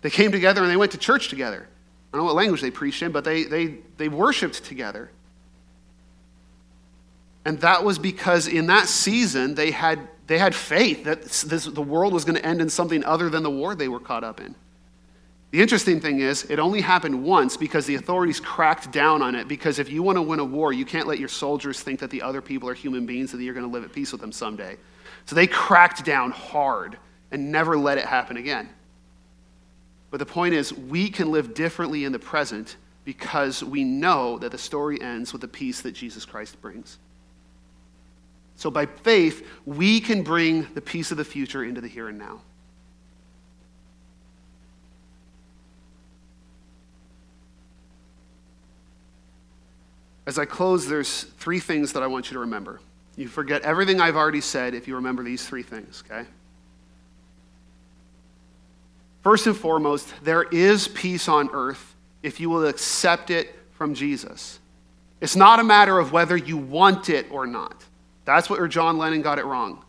They 0.00 0.10
came 0.10 0.32
together 0.32 0.62
and 0.62 0.70
they 0.70 0.76
went 0.76 0.92
to 0.92 0.98
church 0.98 1.28
together. 1.28 1.68
I 2.12 2.16
don't 2.16 2.22
know 2.22 2.32
what 2.32 2.36
language 2.36 2.62
they 2.62 2.70
preached 2.70 3.02
in, 3.02 3.12
but 3.12 3.24
they, 3.24 3.44
they, 3.44 3.78
they 3.98 4.08
worshiped 4.08 4.64
together. 4.64 5.10
And 7.44 7.60
that 7.60 7.84
was 7.84 7.98
because 7.98 8.48
in 8.48 8.66
that 8.66 8.88
season 8.88 9.54
they 9.54 9.70
had, 9.70 10.08
they 10.28 10.38
had 10.38 10.54
faith 10.54 11.04
that 11.04 11.24
this, 11.24 11.64
the 11.66 11.82
world 11.82 12.14
was 12.14 12.24
going 12.24 12.36
to 12.36 12.46
end 12.46 12.62
in 12.62 12.70
something 12.70 13.04
other 13.04 13.28
than 13.28 13.42
the 13.42 13.50
war 13.50 13.74
they 13.74 13.88
were 13.88 14.00
caught 14.00 14.24
up 14.24 14.40
in. 14.40 14.54
The 15.52 15.60
interesting 15.60 16.00
thing 16.00 16.20
is, 16.20 16.44
it 16.44 16.58
only 16.58 16.80
happened 16.80 17.22
once 17.22 17.58
because 17.58 17.84
the 17.84 17.96
authorities 17.96 18.40
cracked 18.40 18.90
down 18.90 19.20
on 19.20 19.34
it. 19.34 19.48
Because 19.48 19.78
if 19.78 19.90
you 19.90 20.02
want 20.02 20.16
to 20.16 20.22
win 20.22 20.40
a 20.40 20.44
war, 20.44 20.72
you 20.72 20.86
can't 20.86 21.06
let 21.06 21.18
your 21.18 21.28
soldiers 21.28 21.80
think 21.80 22.00
that 22.00 22.08
the 22.08 22.22
other 22.22 22.40
people 22.40 22.70
are 22.70 22.74
human 22.74 23.04
beings 23.04 23.32
and 23.32 23.40
that 23.40 23.44
you're 23.44 23.52
going 23.52 23.66
to 23.66 23.72
live 23.72 23.84
at 23.84 23.92
peace 23.92 24.12
with 24.12 24.22
them 24.22 24.32
someday. 24.32 24.78
So 25.26 25.36
they 25.36 25.46
cracked 25.46 26.06
down 26.06 26.30
hard 26.30 26.96
and 27.30 27.52
never 27.52 27.76
let 27.76 27.98
it 27.98 28.06
happen 28.06 28.38
again. 28.38 28.70
But 30.10 30.18
the 30.18 30.26
point 30.26 30.54
is, 30.54 30.72
we 30.72 31.10
can 31.10 31.30
live 31.30 31.52
differently 31.52 32.04
in 32.04 32.12
the 32.12 32.18
present 32.18 32.76
because 33.04 33.62
we 33.62 33.84
know 33.84 34.38
that 34.38 34.52
the 34.52 34.58
story 34.58 35.00
ends 35.02 35.32
with 35.32 35.42
the 35.42 35.48
peace 35.48 35.82
that 35.82 35.92
Jesus 35.92 36.24
Christ 36.24 36.60
brings. 36.62 36.96
So 38.56 38.70
by 38.70 38.86
faith, 38.86 39.46
we 39.66 40.00
can 40.00 40.22
bring 40.22 40.66
the 40.72 40.80
peace 40.80 41.10
of 41.10 41.18
the 41.18 41.24
future 41.24 41.62
into 41.62 41.82
the 41.82 41.88
here 41.88 42.08
and 42.08 42.18
now. 42.18 42.40
As 50.26 50.38
I 50.38 50.44
close, 50.44 50.86
there's 50.86 51.24
three 51.38 51.60
things 51.60 51.92
that 51.94 52.02
I 52.02 52.06
want 52.06 52.30
you 52.30 52.34
to 52.34 52.40
remember. 52.40 52.80
You 53.16 53.28
forget 53.28 53.62
everything 53.62 54.00
I've 54.00 54.16
already 54.16 54.40
said 54.40 54.74
if 54.74 54.86
you 54.88 54.96
remember 54.96 55.22
these 55.22 55.46
three 55.46 55.62
things, 55.62 56.02
okay? 56.06 56.26
First 59.22 59.46
and 59.46 59.56
foremost, 59.56 60.12
there 60.22 60.42
is 60.42 60.88
peace 60.88 61.28
on 61.28 61.50
earth 61.52 61.94
if 62.22 62.40
you 62.40 62.50
will 62.50 62.66
accept 62.66 63.30
it 63.30 63.54
from 63.72 63.94
Jesus. 63.94 64.58
It's 65.20 65.36
not 65.36 65.60
a 65.60 65.64
matter 65.64 65.98
of 65.98 66.12
whether 66.12 66.36
you 66.36 66.56
want 66.56 67.08
it 67.08 67.30
or 67.30 67.46
not. 67.46 67.84
That's 68.24 68.48
where 68.48 68.66
John 68.68 68.98
Lennon 68.98 69.22
got 69.22 69.38
it 69.38 69.44
wrong. 69.44 69.84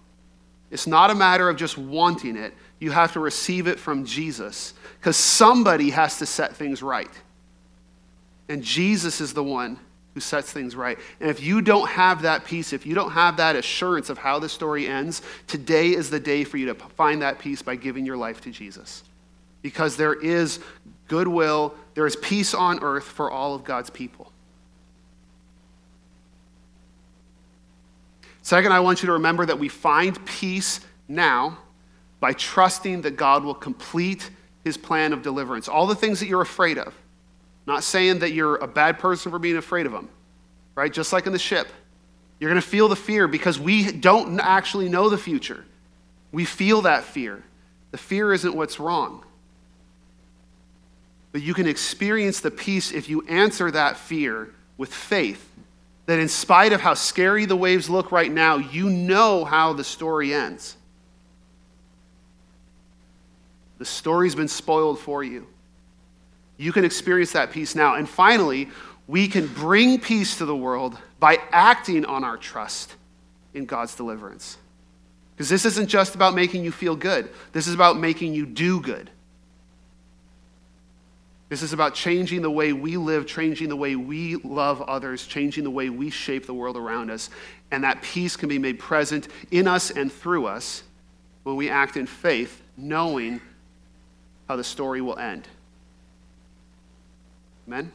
It's 0.69 0.87
not 0.87 1.11
a 1.11 1.15
matter 1.15 1.49
of 1.49 1.57
just 1.57 1.77
wanting 1.77 2.35
it. 2.35 2.53
You 2.79 2.91
have 2.91 3.13
to 3.13 3.19
receive 3.19 3.67
it 3.67 3.79
from 3.79 4.05
Jesus 4.05 4.73
because 4.99 5.17
somebody 5.17 5.91
has 5.91 6.17
to 6.19 6.25
set 6.25 6.55
things 6.55 6.81
right. 6.83 7.11
And 8.49 8.63
Jesus 8.63 9.21
is 9.21 9.33
the 9.33 9.43
one 9.43 9.79
who 10.13 10.19
sets 10.19 10.51
things 10.51 10.75
right. 10.75 10.97
And 11.19 11.29
if 11.29 11.41
you 11.41 11.61
don't 11.61 11.89
have 11.89 12.21
that 12.21 12.45
peace, 12.45 12.73
if 12.73 12.85
you 12.85 12.93
don't 12.93 13.11
have 13.11 13.37
that 13.37 13.55
assurance 13.55 14.09
of 14.09 14.17
how 14.17 14.39
the 14.39 14.49
story 14.49 14.87
ends, 14.87 15.21
today 15.47 15.89
is 15.89 16.09
the 16.09 16.19
day 16.19 16.43
for 16.43 16.57
you 16.57 16.67
to 16.67 16.75
find 16.75 17.21
that 17.21 17.39
peace 17.39 17.61
by 17.61 17.75
giving 17.75 18.05
your 18.05 18.17
life 18.17 18.41
to 18.41 18.51
Jesus. 18.51 19.03
Because 19.61 19.97
there 19.97 20.13
is 20.13 20.59
goodwill, 21.07 21.73
there 21.95 22.05
is 22.05 22.15
peace 22.17 22.53
on 22.53 22.83
earth 22.83 23.05
for 23.05 23.31
all 23.31 23.55
of 23.55 23.63
God's 23.63 23.89
people. 23.89 24.31
Second, 28.43 28.73
I 28.73 28.81
want 28.81 29.01
you 29.01 29.07
to 29.07 29.13
remember 29.13 29.45
that 29.45 29.57
we 29.57 29.69
find 29.69 30.23
peace 30.25 30.81
now 31.07 31.57
by 32.19 32.33
trusting 32.33 33.01
that 33.01 33.15
God 33.15 33.43
will 33.43 33.55
complete 33.55 34.29
his 34.63 34.77
plan 34.77 35.13
of 35.13 35.21
deliverance. 35.21 35.67
All 35.67 35.87
the 35.87 35.95
things 35.95 36.19
that 36.19 36.27
you're 36.27 36.41
afraid 36.41 36.77
of, 36.77 36.93
not 37.65 37.83
saying 37.83 38.19
that 38.19 38.31
you're 38.31 38.57
a 38.57 38.67
bad 38.67 38.99
person 38.99 39.31
for 39.31 39.39
being 39.39 39.57
afraid 39.57 39.85
of 39.85 39.91
them, 39.91 40.09
right? 40.75 40.91
Just 40.91 41.13
like 41.13 41.25
in 41.25 41.33
the 41.33 41.39
ship. 41.39 41.67
You're 42.39 42.49
going 42.49 42.61
to 42.61 42.67
feel 42.67 42.89
the 42.89 42.95
fear 42.95 43.27
because 43.27 43.59
we 43.59 43.91
don't 43.91 44.39
actually 44.39 44.89
know 44.89 45.09
the 45.09 45.17
future. 45.17 45.63
We 46.31 46.45
feel 46.45 46.81
that 46.81 47.03
fear. 47.03 47.41
The 47.91 47.97
fear 47.97 48.33
isn't 48.33 48.53
what's 48.53 48.79
wrong. 48.79 49.23
But 51.31 51.41
you 51.41 51.53
can 51.53 51.67
experience 51.67 52.41
the 52.41 52.51
peace 52.51 52.91
if 52.91 53.09
you 53.09 53.25
answer 53.27 53.71
that 53.71 53.97
fear 53.97 54.49
with 54.77 54.93
faith. 54.93 55.49
That 56.05 56.19
in 56.19 56.27
spite 56.27 56.73
of 56.73 56.81
how 56.81 56.95
scary 56.95 57.45
the 57.45 57.55
waves 57.55 57.89
look 57.89 58.11
right 58.11 58.31
now, 58.31 58.57
you 58.57 58.89
know 58.89 59.45
how 59.45 59.71
the 59.71 59.85
story 59.85 60.33
ends. 60.33 60.75
The 63.77 63.85
story's 63.85 64.35
been 64.35 64.49
spoiled 64.49 64.99
for 64.99 65.23
you. 65.23 65.47
You 66.57 66.71
can 66.71 66.85
experience 66.85 67.31
that 67.33 67.51
peace 67.51 67.75
now. 67.75 67.95
And 67.95 68.07
finally, 68.07 68.69
we 69.07 69.27
can 69.27 69.47
bring 69.47 69.99
peace 69.99 70.37
to 70.37 70.45
the 70.45 70.55
world 70.55 70.97
by 71.19 71.37
acting 71.51 72.05
on 72.05 72.23
our 72.23 72.37
trust 72.37 72.95
in 73.53 73.65
God's 73.65 73.95
deliverance. 73.95 74.57
Because 75.35 75.49
this 75.49 75.65
isn't 75.65 75.87
just 75.87 76.15
about 76.15 76.35
making 76.35 76.63
you 76.63 76.71
feel 76.71 76.95
good, 76.95 77.29
this 77.51 77.67
is 77.67 77.73
about 77.73 77.97
making 77.97 78.33
you 78.33 78.45
do 78.45 78.79
good. 78.79 79.09
This 81.49 81.61
is 81.61 81.73
about 81.73 81.93
changing 81.93 82.41
the 82.41 82.49
way 82.49 82.73
we 82.73 82.97
live, 82.97 83.27
changing 83.27 83.69
the 83.69 83.75
way 83.75 83.95
we 83.95 84.37
love 84.37 84.81
others, 84.81 85.27
changing 85.27 85.63
the 85.63 85.69
way 85.69 85.87
we 85.87 86.09
shape 86.09 86.47
the 86.47 86.53
world 86.53 86.75
around 86.75 87.11
us. 87.11 87.29
And 87.69 87.83
that 87.83 88.01
peace 88.01 88.35
can 88.35 88.49
be 88.49 88.57
made 88.57 88.79
present 88.79 89.27
in 89.51 89.67
us 89.67 89.91
and 89.91 90.11
through 90.11 90.47
us 90.47 90.81
when 91.43 91.55
we 91.55 91.69
act 91.69 91.95
in 91.95 92.07
faith, 92.07 92.63
knowing 92.75 93.39
how 94.49 94.55
the 94.55 94.63
story 94.63 94.99
will 94.99 95.19
end. 95.19 95.47
Amen? 97.67 97.91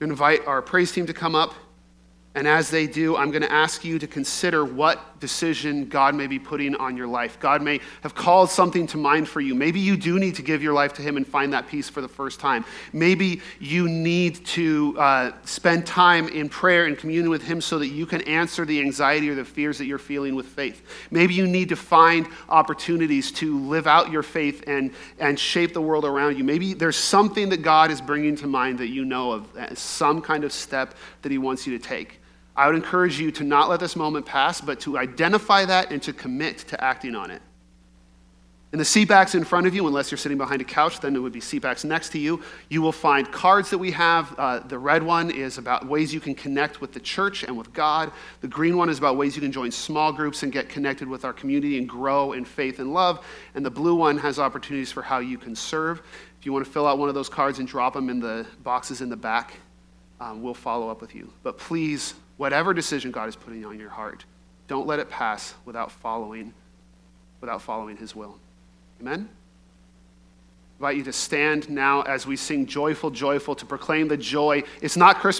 Invite 0.00 0.46
our 0.46 0.62
praise 0.62 0.92
team 0.92 1.06
to 1.06 1.12
come 1.12 1.34
up. 1.34 1.54
And 2.34 2.46
as 2.46 2.70
they 2.70 2.86
do, 2.86 3.16
I'm 3.16 3.30
going 3.30 3.42
to 3.42 3.52
ask 3.52 3.84
you 3.84 3.98
to 3.98 4.06
consider 4.06 4.64
what 4.64 5.07
decision 5.20 5.86
God 5.88 6.14
may 6.14 6.26
be 6.26 6.38
putting 6.38 6.74
on 6.76 6.96
your 6.96 7.06
life. 7.06 7.38
God 7.40 7.62
may 7.62 7.80
have 8.02 8.14
called 8.14 8.50
something 8.50 8.86
to 8.88 8.96
mind 8.96 9.28
for 9.28 9.40
you. 9.40 9.54
Maybe 9.54 9.80
you 9.80 9.96
do 9.96 10.18
need 10.18 10.34
to 10.36 10.42
give 10.42 10.62
your 10.62 10.72
life 10.72 10.92
to 10.94 11.02
Him 11.02 11.16
and 11.16 11.26
find 11.26 11.52
that 11.52 11.68
peace 11.68 11.88
for 11.88 12.00
the 12.00 12.08
first 12.08 12.40
time. 12.40 12.64
Maybe 12.92 13.40
you 13.58 13.88
need 13.88 14.44
to 14.46 14.96
uh, 14.98 15.32
spend 15.44 15.86
time 15.86 16.28
in 16.28 16.48
prayer 16.48 16.86
and 16.86 16.96
communion 16.96 17.30
with 17.30 17.42
Him 17.42 17.60
so 17.60 17.78
that 17.78 17.88
you 17.88 18.06
can 18.06 18.22
answer 18.22 18.64
the 18.64 18.80
anxiety 18.80 19.28
or 19.30 19.34
the 19.34 19.44
fears 19.44 19.78
that 19.78 19.86
you're 19.86 19.98
feeling 19.98 20.34
with 20.34 20.46
faith. 20.46 20.82
Maybe 21.10 21.34
you 21.34 21.46
need 21.46 21.68
to 21.70 21.76
find 21.76 22.26
opportunities 22.48 23.32
to 23.32 23.58
live 23.58 23.86
out 23.86 24.10
your 24.10 24.22
faith 24.22 24.64
and, 24.66 24.92
and 25.18 25.38
shape 25.38 25.74
the 25.74 25.82
world 25.82 26.04
around 26.04 26.38
you. 26.38 26.44
Maybe 26.44 26.74
there's 26.74 26.96
something 26.96 27.48
that 27.50 27.62
God 27.62 27.90
is 27.90 28.00
bringing 28.00 28.36
to 28.36 28.46
mind 28.46 28.78
that 28.78 28.88
you 28.88 29.04
know 29.04 29.32
of, 29.32 29.56
uh, 29.56 29.74
some 29.74 30.20
kind 30.22 30.44
of 30.44 30.52
step 30.52 30.94
that 31.22 31.32
He 31.32 31.38
wants 31.38 31.66
you 31.66 31.76
to 31.76 31.84
take. 31.84 32.20
I 32.58 32.66
would 32.66 32.74
encourage 32.74 33.20
you 33.20 33.30
to 33.30 33.44
not 33.44 33.70
let 33.70 33.78
this 33.78 33.94
moment 33.94 34.26
pass, 34.26 34.60
but 34.60 34.80
to 34.80 34.98
identify 34.98 35.64
that 35.64 35.92
and 35.92 36.02
to 36.02 36.12
commit 36.12 36.58
to 36.58 36.84
acting 36.84 37.14
on 37.14 37.30
it. 37.30 37.40
In 38.72 38.80
the 38.80 38.84
seatbacks 38.84 39.36
in 39.36 39.44
front 39.44 39.68
of 39.68 39.76
you, 39.76 39.86
unless 39.86 40.10
you're 40.10 40.18
sitting 40.18 40.36
behind 40.36 40.60
a 40.60 40.64
couch, 40.64 40.98
then 40.98 41.14
it 41.14 41.20
would 41.20 41.32
be 41.32 41.38
seatbacks 41.38 41.84
next 41.84 42.10
to 42.10 42.18
you. 42.18 42.42
You 42.68 42.82
will 42.82 42.90
find 42.90 43.30
cards 43.30 43.70
that 43.70 43.78
we 43.78 43.92
have. 43.92 44.34
Uh, 44.36 44.58
the 44.58 44.76
red 44.76 45.04
one 45.04 45.30
is 45.30 45.56
about 45.56 45.86
ways 45.86 46.12
you 46.12 46.18
can 46.18 46.34
connect 46.34 46.80
with 46.80 46.92
the 46.92 46.98
church 46.98 47.44
and 47.44 47.56
with 47.56 47.72
God. 47.72 48.10
The 48.40 48.48
green 48.48 48.76
one 48.76 48.90
is 48.90 48.98
about 48.98 49.16
ways 49.16 49.36
you 49.36 49.40
can 49.40 49.52
join 49.52 49.70
small 49.70 50.12
groups 50.12 50.42
and 50.42 50.52
get 50.52 50.68
connected 50.68 51.06
with 51.06 51.24
our 51.24 51.32
community 51.32 51.78
and 51.78 51.88
grow 51.88 52.32
in 52.32 52.44
faith 52.44 52.80
and 52.80 52.92
love. 52.92 53.24
And 53.54 53.64
the 53.64 53.70
blue 53.70 53.94
one 53.94 54.18
has 54.18 54.40
opportunities 54.40 54.90
for 54.90 55.02
how 55.02 55.20
you 55.20 55.38
can 55.38 55.54
serve. 55.54 56.02
If 56.40 56.44
you 56.44 56.52
want 56.52 56.66
to 56.66 56.70
fill 56.70 56.88
out 56.88 56.98
one 56.98 57.08
of 57.08 57.14
those 57.14 57.28
cards 57.28 57.60
and 57.60 57.68
drop 57.68 57.94
them 57.94 58.10
in 58.10 58.18
the 58.18 58.46
boxes 58.64 59.00
in 59.00 59.08
the 59.08 59.16
back, 59.16 59.54
um, 60.20 60.42
we'll 60.42 60.54
follow 60.54 60.90
up 60.90 61.00
with 61.00 61.14
you. 61.14 61.32
But 61.44 61.56
please 61.56 62.14
whatever 62.38 62.72
decision 62.72 63.10
God 63.10 63.28
is 63.28 63.36
putting 63.36 63.64
on 63.66 63.78
your 63.78 63.90
heart, 63.90 64.24
Don't 64.68 64.86
let 64.86 64.98
it 64.98 65.08
pass 65.10 65.54
without 65.64 65.90
following, 65.90 66.52
without 67.40 67.62
following 67.62 67.96
his 67.96 68.14
will. 68.14 68.38
Amen? 69.00 69.28
I 69.30 70.74
invite 70.78 70.96
you 70.98 71.04
to 71.04 71.12
stand 71.12 71.68
now 71.68 72.02
as 72.02 72.26
we 72.26 72.36
sing 72.36 72.66
joyful, 72.66 73.10
joyful 73.10 73.54
to 73.56 73.66
proclaim 73.66 74.08
the 74.08 74.16
joy. 74.16 74.62
It's 74.80 74.96
not 74.96 75.16
Christmas. 75.16 75.36